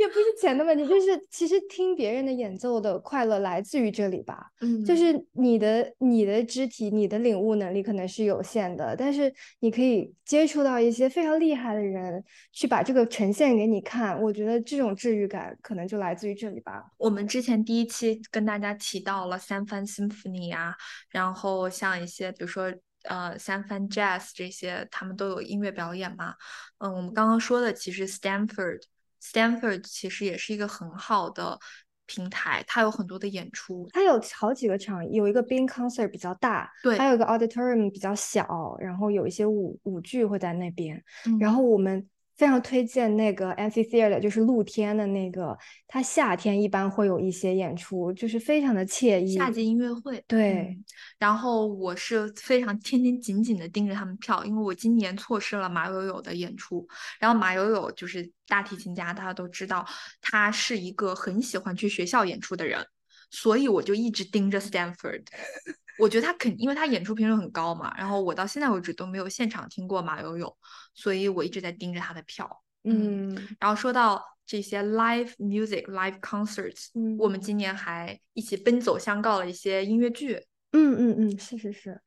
[0.00, 4.46] 也不是钱的问题，就是其实听别人的演奏的快乐来自于这里吧。
[4.62, 14.18] 嗯，就是你的你的肢体、你的领悟能力可能是有限的，但是你可以接触到一些非常厉害的人，去把这个呈现给你看。
[14.22, 16.82] 我觉得这种治愈感可能就来自于这里吧。
[16.96, 20.74] 我们之前第一期跟大家提到了三番 symphony 啊，
[21.10, 26.34] 然后像一些比如说呃三番 jazz 这些，他们都有音乐表演嘛。
[26.78, 28.80] 嗯，我们刚刚说的其实 Stanford
[29.22, 31.58] Stanford 其实也是一个很好的
[32.06, 33.88] 平台，它有很多的演出。
[33.92, 41.02] 它有好几个场，有一个 Bean Concert 比较大，对还有一个 Auditorium 比较小，然后有一些舞舞剧会在那边。
[41.38, 42.08] 然嗯后我们
[42.40, 45.54] 非常推荐那个 Amphitheater，就是露天的那个，
[45.86, 49.36] 它夏天一般会有一些演出，就是非常的惬意。
[49.36, 50.84] 夏季音乐会，对嗯
[51.18, 56.88] 然后我是非常天天紧紧的盯着他们票，因为我今年错失了马友友的演出。
[57.18, 59.86] 然后马友友就是大提琴家，大家都知道，
[60.22, 62.82] 他是一个很喜欢去学校演出的人，
[63.30, 65.24] 所以我就一直盯着 Stanford。
[66.00, 70.56] 我觉得他肯，因为他演出频率很高嘛，然后我到现在为止都没有现场听过马友友，
[70.94, 72.62] 所以我一直在盯着他的票。
[72.84, 77.16] 嗯，然后说到这些 live music、live concerts，嗯。
[77.18, 80.46] 我们今年还一起奔走相告了一些音乐剧。
[80.72, 82.00] 嗯嗯嗯，是是是，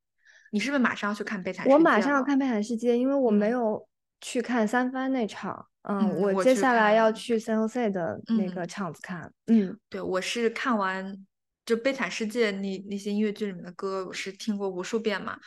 [0.51, 3.51] 你是不是马上要去看《悲惨世界》我马上要看《悲惨世界》，因为我没嗯。
[3.51, 3.87] 有
[4.21, 8.67] 去看三番那场，嗯，嗯我接下来要去 San Jose 的那个嗯。
[8.67, 9.77] 场子看，嗯。
[9.89, 11.25] 对，我是看完
[11.65, 15.37] 就《悲惨世界》那那些音乐剧里面的歌，我是听过无数遍嘛。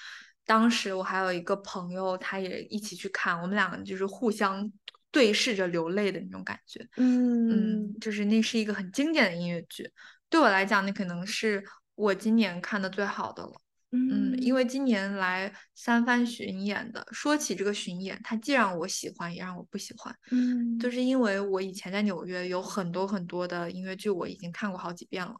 [0.44, 4.70] 当时我还有一个朋友，他也一起去看，我们两个就是互相
[5.10, 6.86] 对视着流泪的那种感觉。
[6.96, 7.50] 嗯
[7.88, 9.90] 嗯，就是那是一个很经典的音乐剧，
[10.30, 11.64] 对我来讲，那可能是
[11.96, 13.60] 我今年看的最好的了。
[13.92, 20.14] 嗯，因为今年来三番巡演的，说起这个巡演，它既让我喜欢，也让我不喜欢。
[20.30, 25.34] 嗯就是因为我以前在纽约有很多很多的音乐剧，我已经看过好几遍了。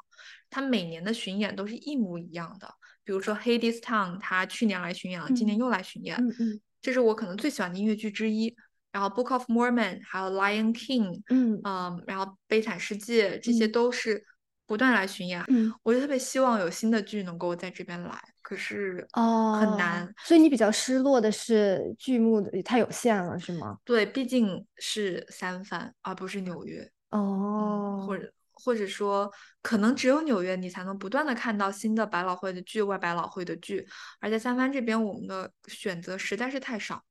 [0.51, 2.69] 它每年的巡演都是一模一样的，
[3.05, 8.55] 比如说《Hades Town》，它去年来巡演了，今年嗯又来巡演，嗯嗯这是我可能最喜欢的音乐剧之一。
[8.93, 14.25] 然后《Book of Mormon》，还有《Lion King》，嗯嗯，然后《悲惨世界》，这些嗯都是
[14.67, 15.45] 不断来巡演。
[15.49, 20.11] 嗯我就特别希望有新的剧能够在这边来，可是哦，很难。
[20.25, 23.77] 所以你比较失落的是剧目的太有限了，是吗？
[23.85, 26.91] 对，毕竟是三藩，而不是纽约。
[27.11, 29.31] 嗯，哦，或者或者说，
[29.63, 33.87] 可能只有纽约你才能不断的看到新的百老汇的剧、外百老汇的剧，
[34.19, 37.05] 而在三藩这边，我们的选择实在是太少，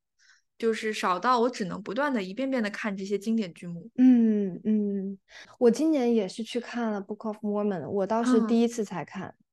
[0.57, 3.89] 就是少到我只能不断的一遍遍的看这些经典剧目。
[3.97, 5.17] 嗯嗯，
[5.59, 9.44] 我今年也是去看了《Book of Mormon》，我倒是嗯第一次才看，嗯，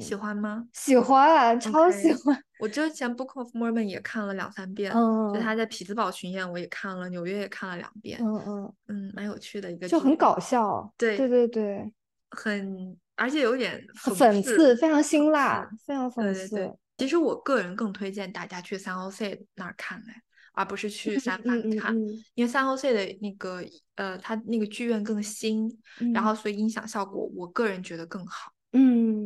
[0.00, 0.66] 喜欢吗？
[0.72, 11.92] 喜欢，超喜欢，我之前《Book of Mormon》也看了两三遍，嗯就他在匹兹堡巡演我也看了，纽约也看了两遍，嗯嗯，嗯，蛮有趣的一个就很搞笑，对对对对，
[12.30, 16.10] 很而且有点很讽讽刺，非常辛辣，非常。
[16.10, 20.12] 讽刺对对对刺，，其实我个人更推荐大家去三 Jose 那儿看嘞，
[20.54, 23.62] 而不是去三藩嗯嗯看，嗯因为三 Jose 的那个
[23.94, 25.68] 呃，它那个剧院更新，
[26.12, 26.24] 然嗯。
[26.24, 28.50] 后所以音响效果我个人觉得更好。
[28.74, 29.21] 嗯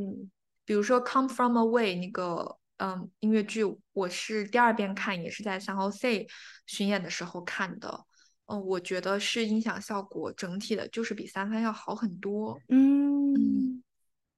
[0.67, 6.29] 比如说《Come From Away》那个嗯音乐剧，我是第二遍看，也是在三 Jose
[6.67, 8.05] 巡演的时候看的。
[8.47, 12.61] 嗯，我觉得是音响效果整体的，就是比三番要好很多。
[12.69, 13.83] 嗯，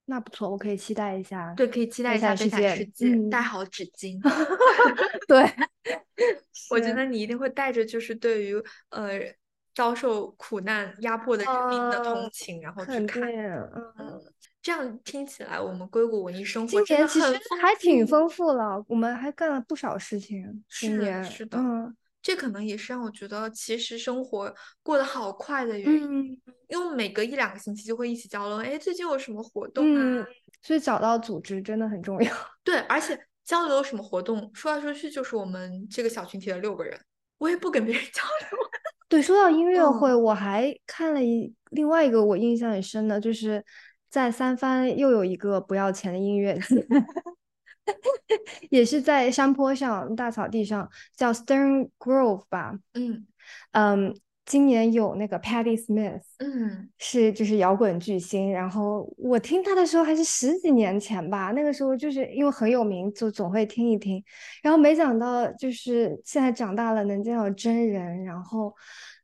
[0.05, 4.21] 那不错，我可以期待一下，对，可以期待一下《悲悲惨世界带嗯好纸巾。
[5.27, 5.45] 对，
[6.71, 8.55] 我觉得你一定会带着就是对于
[8.91, 9.19] 呃
[9.75, 13.23] 遭受苦难压迫的人民的同呃情，然后去看。
[13.23, 14.21] 嗯。
[14.69, 17.27] 嗯，这样听起来，我们硅谷文艺生活今年其实
[17.61, 20.63] 还挺丰富了，我们还干了不少事情。
[20.69, 24.53] 今是年，是的嗯这可能也是让我觉得其实生活
[24.83, 30.03] 过得好快的原因，嗯因为每隔一两个星期就会一起交流，哎，最近有什么活动啊？
[30.03, 30.27] 嗯，
[30.61, 32.31] 所以找到组织真的很重要。
[32.63, 37.01] 对，而且交流有什么活动，说来说去就是我们这个小群体的六个人，
[37.39, 38.59] 我也不跟别人交流。
[39.09, 43.65] 对，说到音乐会，嗯我还看了一另外一个我印象很深的，就是
[44.11, 46.87] 在三藩又有一个不要钱的音乐节，
[48.71, 52.79] 也是在山坡上大草地上，叫 Stern Grove 吧。
[52.95, 53.27] 嗯
[53.73, 56.21] 嗯，今年有那个 Patti Smith。
[56.39, 64.23] 嗯是就是摇滚巨星，然后我听他的时候还是十几年前吧，那个时候就是因为很有名，就总会听一听，
[64.63, 68.75] 然后没想到就是现在长大了能见到真人，然后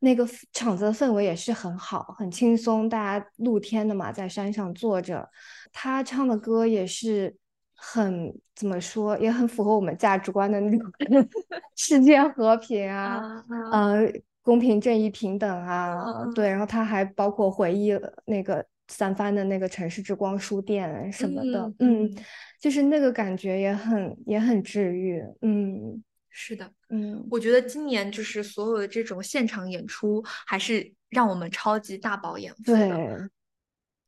[0.04, 5.26] 那个场子的氛围也是很好，很轻松，大家露天的嘛，在山上坐着，
[5.72, 7.34] 他唱的歌也是
[7.74, 10.92] 很怎么说，也很符合我们价值观的那种
[11.74, 13.42] 世界和平啊。
[13.48, 14.12] 啊呃，
[14.42, 22.16] 公平、正义、平等啊，对，然后他还包括回忆了那个三藩的那个城市之光书店什么的，嗯嗯，
[22.60, 26.02] 就是那个感觉也很也很治愈，嗯
[26.36, 27.24] 是的，嗯。
[27.30, 32.88] 我觉得今年就是所有的这种现场演出，还是让我们超级大饱眼福的。
[32.88, 33.28] 对，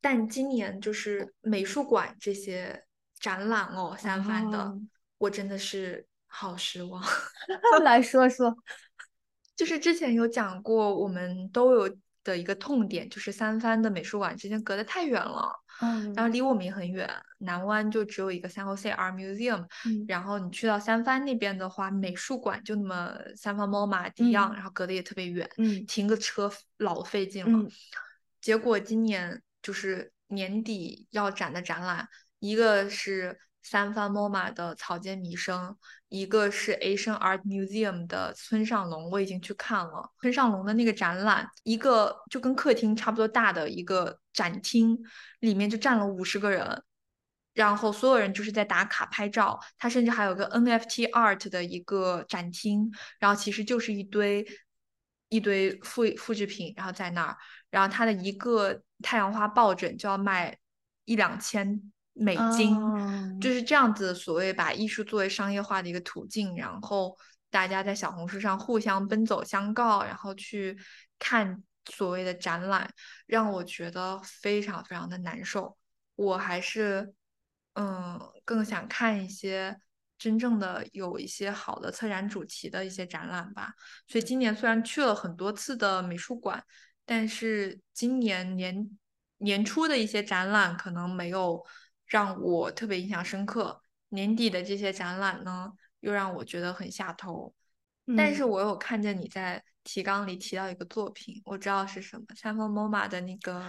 [0.01, 2.83] 但今年就是美术馆这些
[3.17, 4.81] 展览哦，三番的，哦。
[5.19, 7.01] 我真的是好失望。
[7.83, 8.53] 来说说，
[9.55, 17.09] 就是之前有讲过，我们都有的一个痛点，就是三番的美术馆之间隔得太远了，嗯然后离我们也很远。
[17.39, 27.59] 南湾就只有一个 San Jose Art Museum，嗯然后你去到三藩那边的话，美术馆就那么三藩 MoMA 一样，嗯然后隔得也特别远，嗯停个车老费劲了。
[27.59, 27.69] 嗯
[28.39, 32.07] 结果今年就是年底要展的展览，
[32.39, 33.37] 一个是
[33.69, 44.97] 三藩 MoMA 的草间弥生，一个是 Asian Art Museum 的村上隆，我已经去看了村上隆的那个展览，一个就跟客厅差不多大的一个展厅，
[45.41, 46.81] 里面就站了五十个人，
[47.53, 52.89] 然后所有人就是在打卡拍照，他甚至还有个 NFT Art 的一个展厅，
[53.19, 54.47] 然后其实就是一堆
[55.27, 57.37] 一堆复复制品，然后在那儿，
[57.69, 60.57] 然后他的一个太阳花抱枕就要卖
[61.03, 61.91] 一两千。
[62.19, 62.75] 美金
[63.39, 67.15] 就是这样子，所谓把艺术作为商业化的一个途径，然后
[67.51, 70.75] 大家在小红书上互相奔走相告，然后去
[71.19, 72.89] 看所谓的展览，
[73.27, 75.77] 让我觉得非常非常的难受。
[76.15, 77.13] 我还是
[77.75, 79.77] 嗯更想看一些
[80.17, 83.73] 真正的有一些好的策展主题的一些展览吧。
[84.07, 86.63] 所以今年虽然去了很多次的美术馆，
[87.05, 88.89] 但是今年年
[89.37, 91.63] 年初的一些展览可能没有。
[92.07, 97.53] 让我特别印象深刻，年底的这些展览呢，又让我觉得很下头。
[98.15, 103.63] 但是我有看见你在提纲里提到一个作品，我知道是什么，三峰 MoMA 的那个。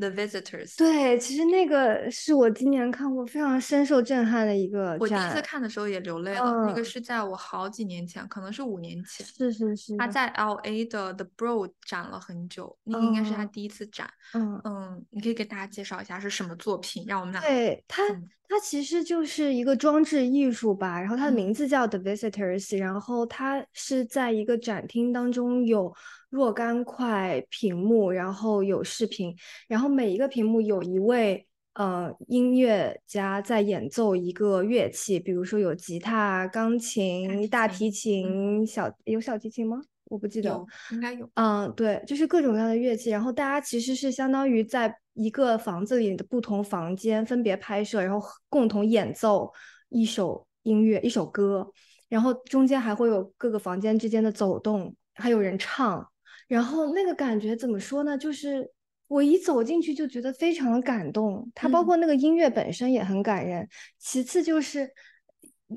[0.00, 6.64] The Visitors，对，其实那个是我今年看过非常深受震撼的一个我第一次看的时候也流泪了。
[6.66, 9.26] 那个是在我好几年前，可能是五年前。
[9.26, 9.96] 是是是。
[9.98, 14.10] 他在 L A 的 The Broad 展了很久，那个应该是他第一次展。
[14.32, 17.42] 嗯嗯，你可以给大家介绍一下是什么作品，让我们俩。
[17.42, 18.02] 对他，
[18.50, 21.00] 他其实就是一个装置艺术吧。
[21.00, 25.94] 然后它的名字叫 The Visitors，然后它是在一个展厅当中有。
[26.30, 29.34] 若干块屏幕，然后有视频，
[29.66, 31.44] 然后每一个屏幕有一位
[31.74, 39.82] 呃音乐家在演奏一个乐器，比如说有吉他、钢琴、大提琴、小有小提琴吗？
[40.10, 41.30] 我不记得，应该有。
[41.34, 49.52] 嗯，对，就是各种各样的乐器，然后大家其实是相当于在一个房子里的不同房间分别拍摄，然后共同演奏
[49.88, 51.70] 一首音乐、一首歌，
[52.08, 56.04] 然后中间还会有各个房间之间的走动，还有人唱。
[56.48, 58.18] 然后那个感觉怎么说呢？
[58.18, 58.68] 就是
[59.06, 63.68] 我一走进去就觉得非常的感动，它包括那个音乐本身也很感人。
[64.00, 64.90] 其次就是，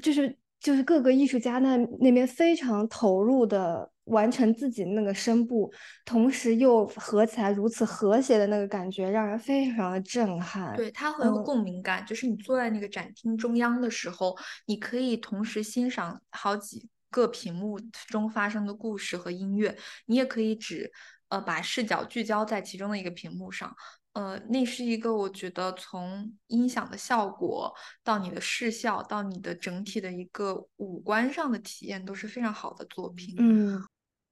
[0.01, 5.71] 就是就是各个艺术家那那边非常投入的完成自己那个声部，
[6.05, 10.75] 同时又合起来如此和谐的那个感觉，让人非常的震撼。
[10.75, 12.05] 对，它很有共鸣感。
[12.05, 16.89] 就是你坐在那个展厅中央的时候，你可以同时欣赏好几。
[17.13, 19.77] 个屏幕中发生的故事和音乐，
[20.07, 20.91] 你也可以只
[21.29, 23.71] 呃把视角聚焦在其中的一个屏幕上，
[24.13, 33.35] 呃，那是一个我觉得从音响的效果到你的视效到你的整体的一个五官上的体验都是非常好的作品。
[33.39, 33.83] 嗯，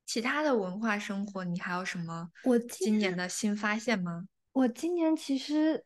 [0.05, 4.25] 其他的文化生活你还有什么我今年的新发现吗？
[4.53, 5.83] 我今年其实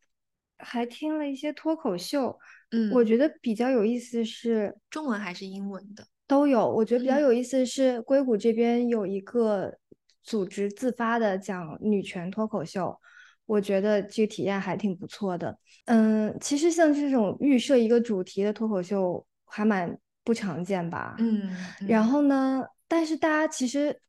[0.58, 2.38] 还听了一些脱口秀，
[2.72, 6.06] 嗯，我觉得比较有意思是中文还是英文的。
[6.28, 9.78] 都有，我觉得比较有意思的是，硅谷这边有一个
[10.24, 13.00] 组织自发的讲女权脱口秀，
[13.46, 15.58] 我觉得这个体验还挺不错的。
[15.86, 21.16] 嗯，其实像这种预设一个主题的脱口秀还蛮不常见吧。
[21.20, 21.56] 嗯，
[21.88, 24.00] 然后呢，但是大家其实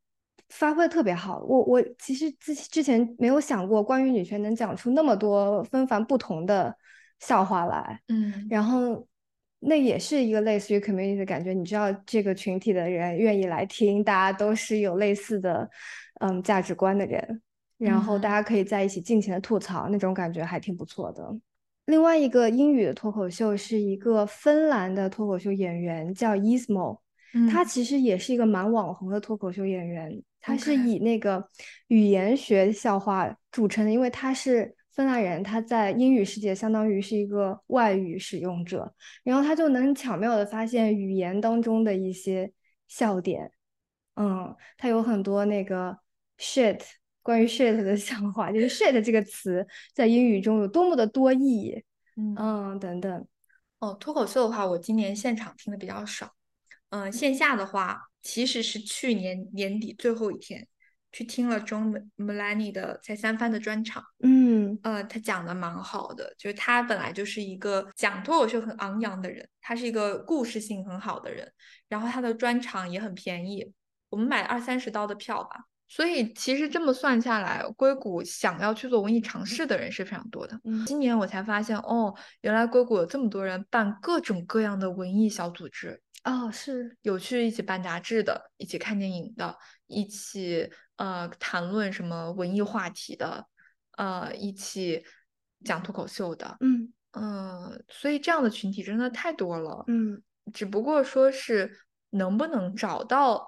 [0.49, 1.41] 发挥的特别好。
[1.49, 6.76] 我我其实之之前没有想过关于女权能讲出那么多纷繁不同的
[7.20, 8.01] 笑话来。
[8.09, 9.07] 嗯，然后。
[9.59, 15.68] 那也是一个类似于 community 的感觉，你知道这个群体的人愿意来听，大家都是有类似的
[16.20, 17.43] 嗯价值观的人，
[17.79, 21.37] 然后大家可以在一起尽情的吐槽，那种感觉还挺不错的。
[21.87, 27.01] 另外一个英语的脱口秀是一个芬兰的脱口秀演员叫 Ismo，
[27.51, 31.49] 他其实也是一个蛮网红的脱口秀演员，他是以那个
[31.89, 34.74] 语言学笑话著称的，因为他是。
[34.97, 38.91] 芬兰人他在英语世界相当于是一个外语使用者，
[39.24, 42.51] 然后他就能巧妙的发现语言当中的一些
[42.89, 43.53] 笑点。
[44.14, 45.99] 嗯，他有很多那个
[46.39, 46.81] shit
[47.27, 51.83] 关于 shit 的笑话，就是 shit 这个词在英语中有多么的多义。
[52.16, 53.27] 嗯等等。
[53.81, 56.31] 哦，脱口秀的话，我今年现场听的比较少。
[56.91, 60.68] 嗯，线下的话，其实是去年年底最后一天。
[61.12, 71.51] 去听了 John Mulaney 的在三番的专场，嗯，呃，他讲的蛮好的，就是他本来就是一个讲脱口秀很昂扬的人，他是一个故事性很好的人，
[71.89, 73.72] 然后他的专场也很便宜，
[74.11, 80.61] 我们买二三十刀的票吧，所以其实这么算下来，硅谷想要去做文艺尝试的人是非常多的。
[80.87, 86.97] 今年我才发现，哦，原来硅谷有这么多人办各种各样的文艺小组织，哦，是。
[87.03, 89.57] 有去一起办杂志的，一起看电影的，
[89.87, 90.70] 一起。
[90.97, 93.47] 呃，谈论什么文艺话题的，
[93.99, 95.05] 呃，一起
[95.62, 96.91] 讲脱口秀的，嗯。
[97.12, 99.84] 嗯，所以这样的群体真的太多了。
[99.89, 100.22] 嗯，
[100.55, 101.70] 只不过说是
[102.09, 103.47] 能不能找到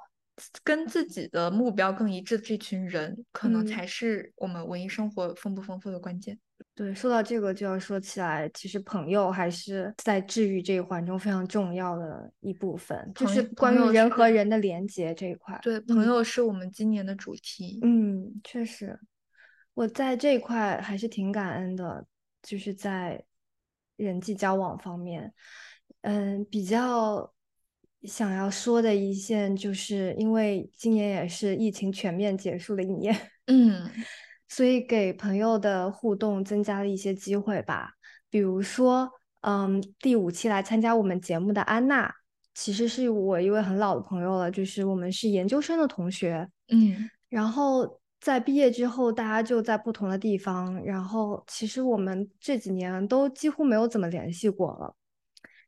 [0.65, 6.39] 跟自己的目标更一致的这群人，可能嗯才是我们文艺生活丰不丰富的关键。
[6.75, 15.59] 对，说到这个就要说起来，其实朋友还是在治愈这一环中非常重要的一部分，就是关于人和人的连接这一块。
[15.63, 17.81] 对，朋友是我们今年的主题。
[17.83, 18.99] 嗯，确实，
[19.75, 22.07] 我在这一块还是挺感恩的，
[22.43, 23.25] 就是在
[23.97, 25.33] 人际交往方面，
[26.03, 27.33] 嗯，比较
[28.03, 33.15] 想要说的一件，就是因为今年也是疫情全面结束的一年，
[33.47, 33.91] 嗯
[34.49, 37.91] 所以给朋友的互动增加了一些机会吧。
[38.31, 39.11] 比如说，
[39.43, 42.13] 嗯，第五期来参加我们节目的安娜，
[42.55, 46.49] 其实是我一位很老的朋友了，就是我们是研究生的同学。
[46.73, 54.95] 嗯然后在毕业之后，大家就在不同的地方，然后其实我们这几年都几乎没有怎么联系过了。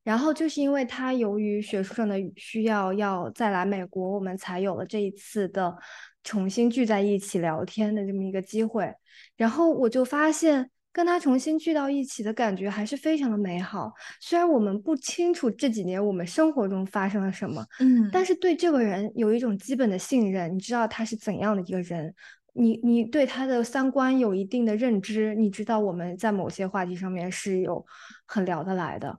[0.03, 5.77] 然后就是因为他由于学术上的需要要再来美国，我们才有了这一次的
[6.25, 8.93] 重新聚在一起聊天的这么一个机会。
[9.37, 13.93] 然后我就发现跟他重新聚到一起的感觉还是非常的美好。
[14.21, 22.13] 虽然我们不清楚这几年我们生活中发生了什么，嗯，但是对这个人有一种基本的信任，你知道他是怎样的一个人，
[22.55, 27.85] 你你对他的三观有一定的认知，你知道我们在某些话题上面是有
[28.27, 29.17] 很聊得来的，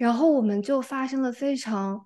[0.00, 2.02] 然后我们就发生了非常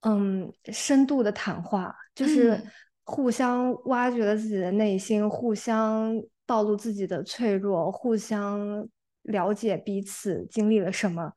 [0.00, 2.70] 嗯深度的谈话，就是嗯。
[3.08, 6.12] 互相挖掘了自己的内心，互相
[6.44, 8.84] 暴露自己的脆弱，互相
[9.22, 11.32] 了解彼此经历了什么。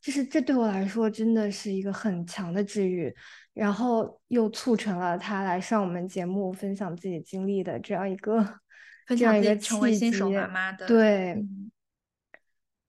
[0.00, 3.12] 就是这对我来说真的是一个很强的治愈，
[3.52, 8.40] 然后又促成了他来上我们节目分享自己经历的这样一个
[9.08, 11.72] 分这样一个成为新手妈妈的对，嗯。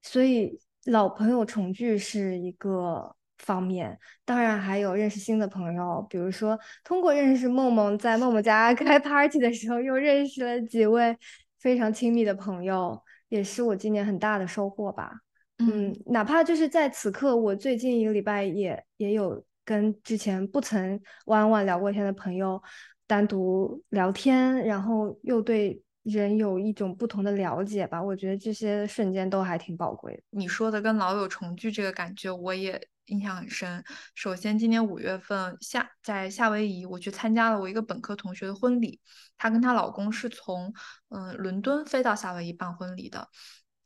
[0.03, 11.15] 所以老朋友重聚是一个方面，当然还有认识新的朋友，比如说通过认识梦梦，在梦梦家 开 party 的时候，又认识了几位
[11.59, 15.11] 非常亲密的朋友，也是我今年很大的收获吧。
[15.59, 22.61] 嗯，哪怕就是在此刻，我最近一个礼拜也也有跟之前不曾晚晚聊过天的朋友
[23.05, 28.01] 单独聊天，然后又对人有一种不同的了解吧。
[28.01, 30.23] 我觉得这些瞬间都还挺宝贵的。
[30.29, 33.83] 你说的跟老友重聚这个感觉，我也印象很深。
[34.15, 38.99] 首先，今年五月份夏在夏威夷，我去参加了我一个本科同学的婚礼，
[39.37, 40.73] 她跟她老公是从
[41.09, 43.27] 嗯、伦敦飞到夏威夷办婚礼的，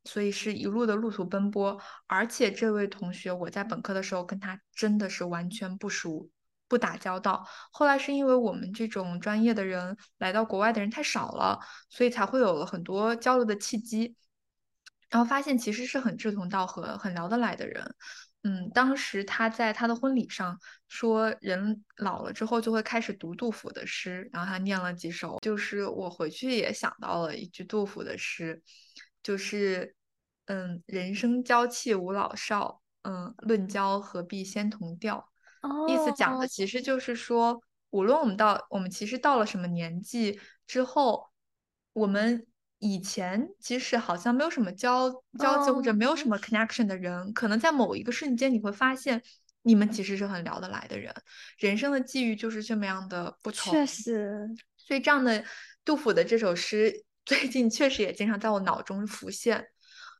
[0.03, 1.80] 所以是一路的路途奔波。
[2.07, 6.30] 而且这位同学，我在本科的时候跟他真的是完全不熟。
[6.74, 14.15] 不打交道，后来是因为我们这种专业的人来到国外的人太少了，所以才会有了很多交流的契机。
[15.11, 17.93] 然后发现其实是很志同道合、很聊得来的人。
[18.41, 25.38] 嗯，当时他在他的婚礼上说，人老了之后就会开始读杜甫的诗，然后他念了几首。
[25.43, 28.63] 就是我回去也想到了一句杜甫的诗，
[29.21, 29.95] 就是
[30.45, 35.30] 嗯，人生交气无老少，嗯，论交何必先同调。
[35.88, 37.61] 意思讲的其实就是说，
[37.91, 41.30] 无论我们到我们其实到了什么年纪之后，
[41.93, 42.45] 我们
[42.80, 45.09] 以前其实好像没有什么交
[45.39, 49.22] 交集或者没有什么 connection 的人，可能在某一个瞬间你会发现，
[49.61, 51.14] 你们其实是很聊得来的人。
[51.57, 53.72] 人生的际遇就是这么样的不同。
[53.72, 55.43] 确实，所以这样的
[55.86, 59.70] 杜甫的这首诗， 最近确实也经常在我脑中浮现。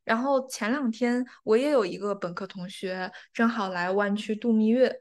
[0.04, 4.94] 然后前两天我也有一个本科同学，正好来湾区度蜜月，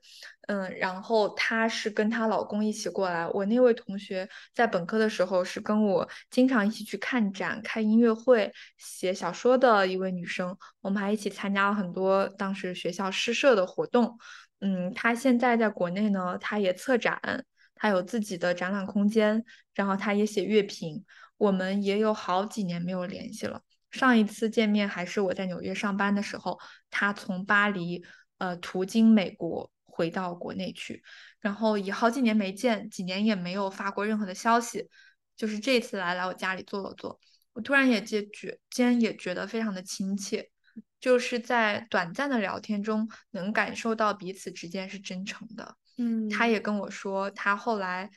[0.49, 3.27] 嗯，然后她是跟她老公一起过来。
[3.29, 14.19] 我那位同学在本科的时候是跟我经常一起去看展、开音乐会、写小说的一位女生，我们还一起参加了很多当时学校诗社的活动。
[14.61, 17.45] 嗯，她现在在国内呢，她也策展，
[17.75, 19.45] 她有自己的展览空间，
[19.75, 21.05] 然后她也写乐评。
[21.37, 23.63] 我们也有好几年没有联系了。
[23.93, 26.59] 上一次见面还是我在纽约上班的时候，
[26.91, 28.03] 他从巴黎
[28.39, 31.03] 呃途经美国回到国内去，
[31.41, 34.89] 然后也好几年没见，几年也没有发过任何的消息，
[35.37, 37.21] 就是这次来来我家里坐了坐，
[37.53, 40.51] 我突然也觉觉间也觉得非常的亲切，
[40.99, 45.77] 就是在短暂的聊天中能感受到彼此之间是真诚的。
[45.99, 48.09] 嗯，他也跟我说，他后来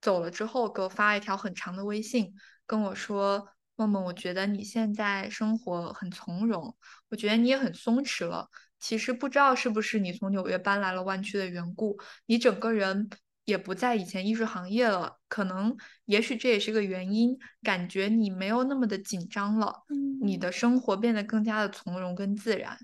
[0.00, 2.32] 走了之后给我发了一条很长的微信，
[2.66, 3.46] 跟我说。
[3.78, 6.76] 梦梦，我觉得你现在生活很从容，
[7.10, 8.48] 我觉得你也很松弛了。
[8.80, 13.08] 其实不知道是不是你从纽约搬来了湾区的缘故，你整个人
[13.44, 15.16] 也不在以前艺术行业了。
[15.28, 15.76] 可能
[16.06, 22.76] 也许这也是个原因，感觉你没有那么的紧张了，嗯你的生活变得更加的从容跟自然。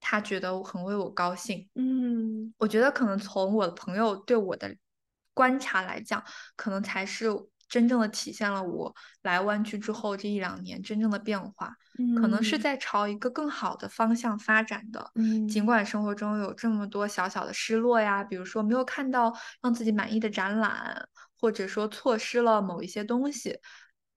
[0.00, 1.68] 他觉得很为我高兴。
[1.74, 4.76] 嗯我觉得可能从我的朋友对我的
[5.34, 6.22] 观察来讲，
[6.54, 7.26] 可能才是
[7.68, 11.74] 真正的体现了我来湾区之后这一两年真正的变化，
[12.20, 15.10] 可能是嗯在朝一个更好的方向发展的。
[15.48, 21.08] 尽嗯管生活中有这么多小小的失落呀，比如说没有看到让自己满意的展览，
[21.40, 23.58] 或者说错失了某一些东西，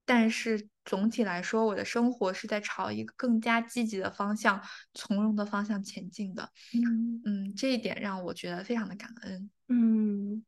[0.06, 4.62] 但是总体来说，我的生活是在朝一个更加积极的方向、
[4.94, 6.50] 从容的方向前进的。
[6.74, 9.50] 嗯嗯，这一点让我觉得非常的感恩。
[9.68, 10.44] 嗯，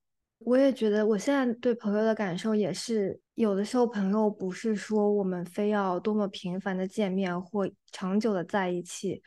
[0.45, 9.21] 我也觉得，我现在对朋友的感受也是，有的时候朋友不是说我们非要多么频繁的见面或长久的在一起，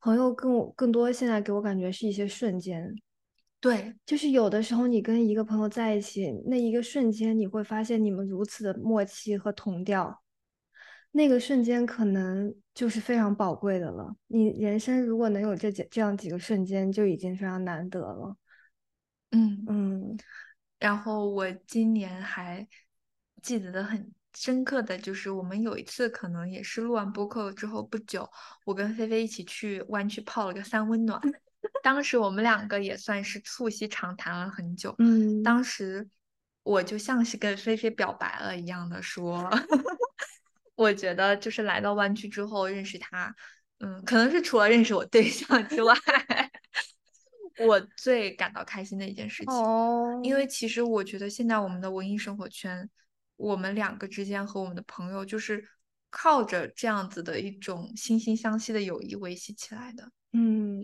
[0.00, 2.94] 朋友跟我更多现在给我感觉是一些瞬间，
[3.60, 10.22] 对，就是有的时候你跟一个朋友在一起，那一个瞬间你会发现你们如此的默契和同调，
[11.12, 14.16] 那个瞬间可能就是非常宝贵的了。
[14.28, 18.36] 你人生如果能有这几这样几个瞬间，就已经非常难得了。
[19.30, 19.64] 嗯。
[19.68, 20.16] 嗯
[20.82, 22.66] 然后我今年还
[23.40, 28.28] 记得的很深刻的就是，我们有一次可能也是录完播客之后不久，
[28.64, 31.20] 我跟菲菲一起去湾区泡了个三温暖。
[31.84, 34.92] 当时我们两个也算是促膝长谈了很久。
[34.98, 36.08] 嗯当时
[36.64, 39.48] 我就像是跟菲菲表白了一样的说，
[40.74, 43.32] 我觉得就是来到湾区之后认识他，
[43.78, 45.94] 嗯，可能是除了认识我对象之外，
[47.66, 49.54] 我最感到开心的一件事情。
[49.54, 52.88] 哦，因为其实我觉得现在我们的文艺生活圈，
[53.36, 55.64] 我们两个之间和我们的朋友就是
[56.10, 60.10] 靠着这样子的一种惺惺相惜的友谊维系起来的。
[60.34, 60.81] 嗯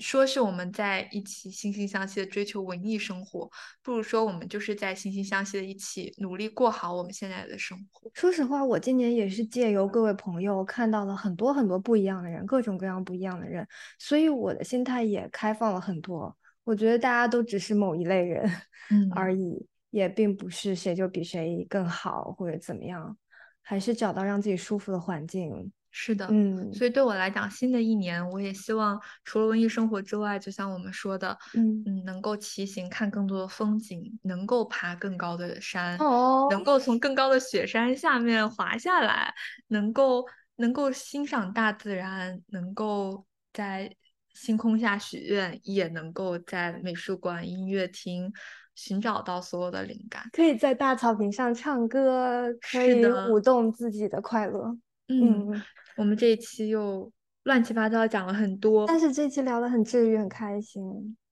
[0.00, 3.50] 说是我们在一起惺惺相惜的追求文艺生活，
[3.82, 8.10] 不如说我们就是在惺惺相惜的一起努力过好我们现在的生活。
[8.14, 13.66] 说实话，我今年也是借由各位朋友看到了很多很多不一样的人，各种各样不一样的人，
[13.98, 16.36] 所以我的心态也开放了很多。
[16.64, 18.44] 我觉得大家都只是某一类人
[18.90, 23.16] 嗯 而已，也并不是谁就比谁更好或者怎么样，
[23.62, 25.72] 还是找到让自己舒服的环境。
[26.00, 39.34] 是的，嗯所以对我来讲，新的一年我也希望除了文艺生活之外，就像我们说的，嗯嗯，能够骑行看更多的风景，能够爬更高的山，哦能够从更高的雪山下面滑下来，
[39.66, 40.24] 能够
[40.54, 43.92] 能够欣赏大自然，能够在
[44.34, 48.32] 星空下许愿，也能够在美术馆、音乐厅
[48.76, 50.22] 寻找到所有的灵感。
[50.32, 54.76] 可以在大草坪上唱歌，可以舞动自己的快乐。
[55.10, 55.62] 嗯，嗯，
[55.98, 57.10] 我们这一期又
[57.44, 60.82] 乱七八糟讲了很多，但是这期聊得很治愈，很开心。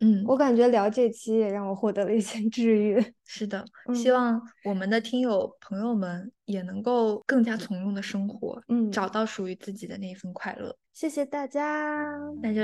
[0.01, 3.03] 嗯，我感觉聊这期也让我获得了一些治愈。
[3.25, 3.65] 是的，
[3.95, 10.77] 希嗯望我们的听友朋友们也能够更加从容的生活，嗯找到属于自己的那一份快乐。
[10.93, 12.61] 谢谢大家，那就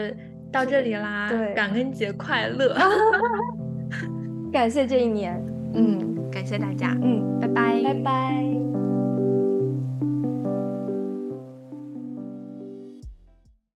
[0.50, 2.74] 到这里啦，对感恩节快乐！
[4.50, 5.40] 感谢这一年。
[5.74, 8.51] 嗯，感谢大家，嗯，拜拜，拜拜。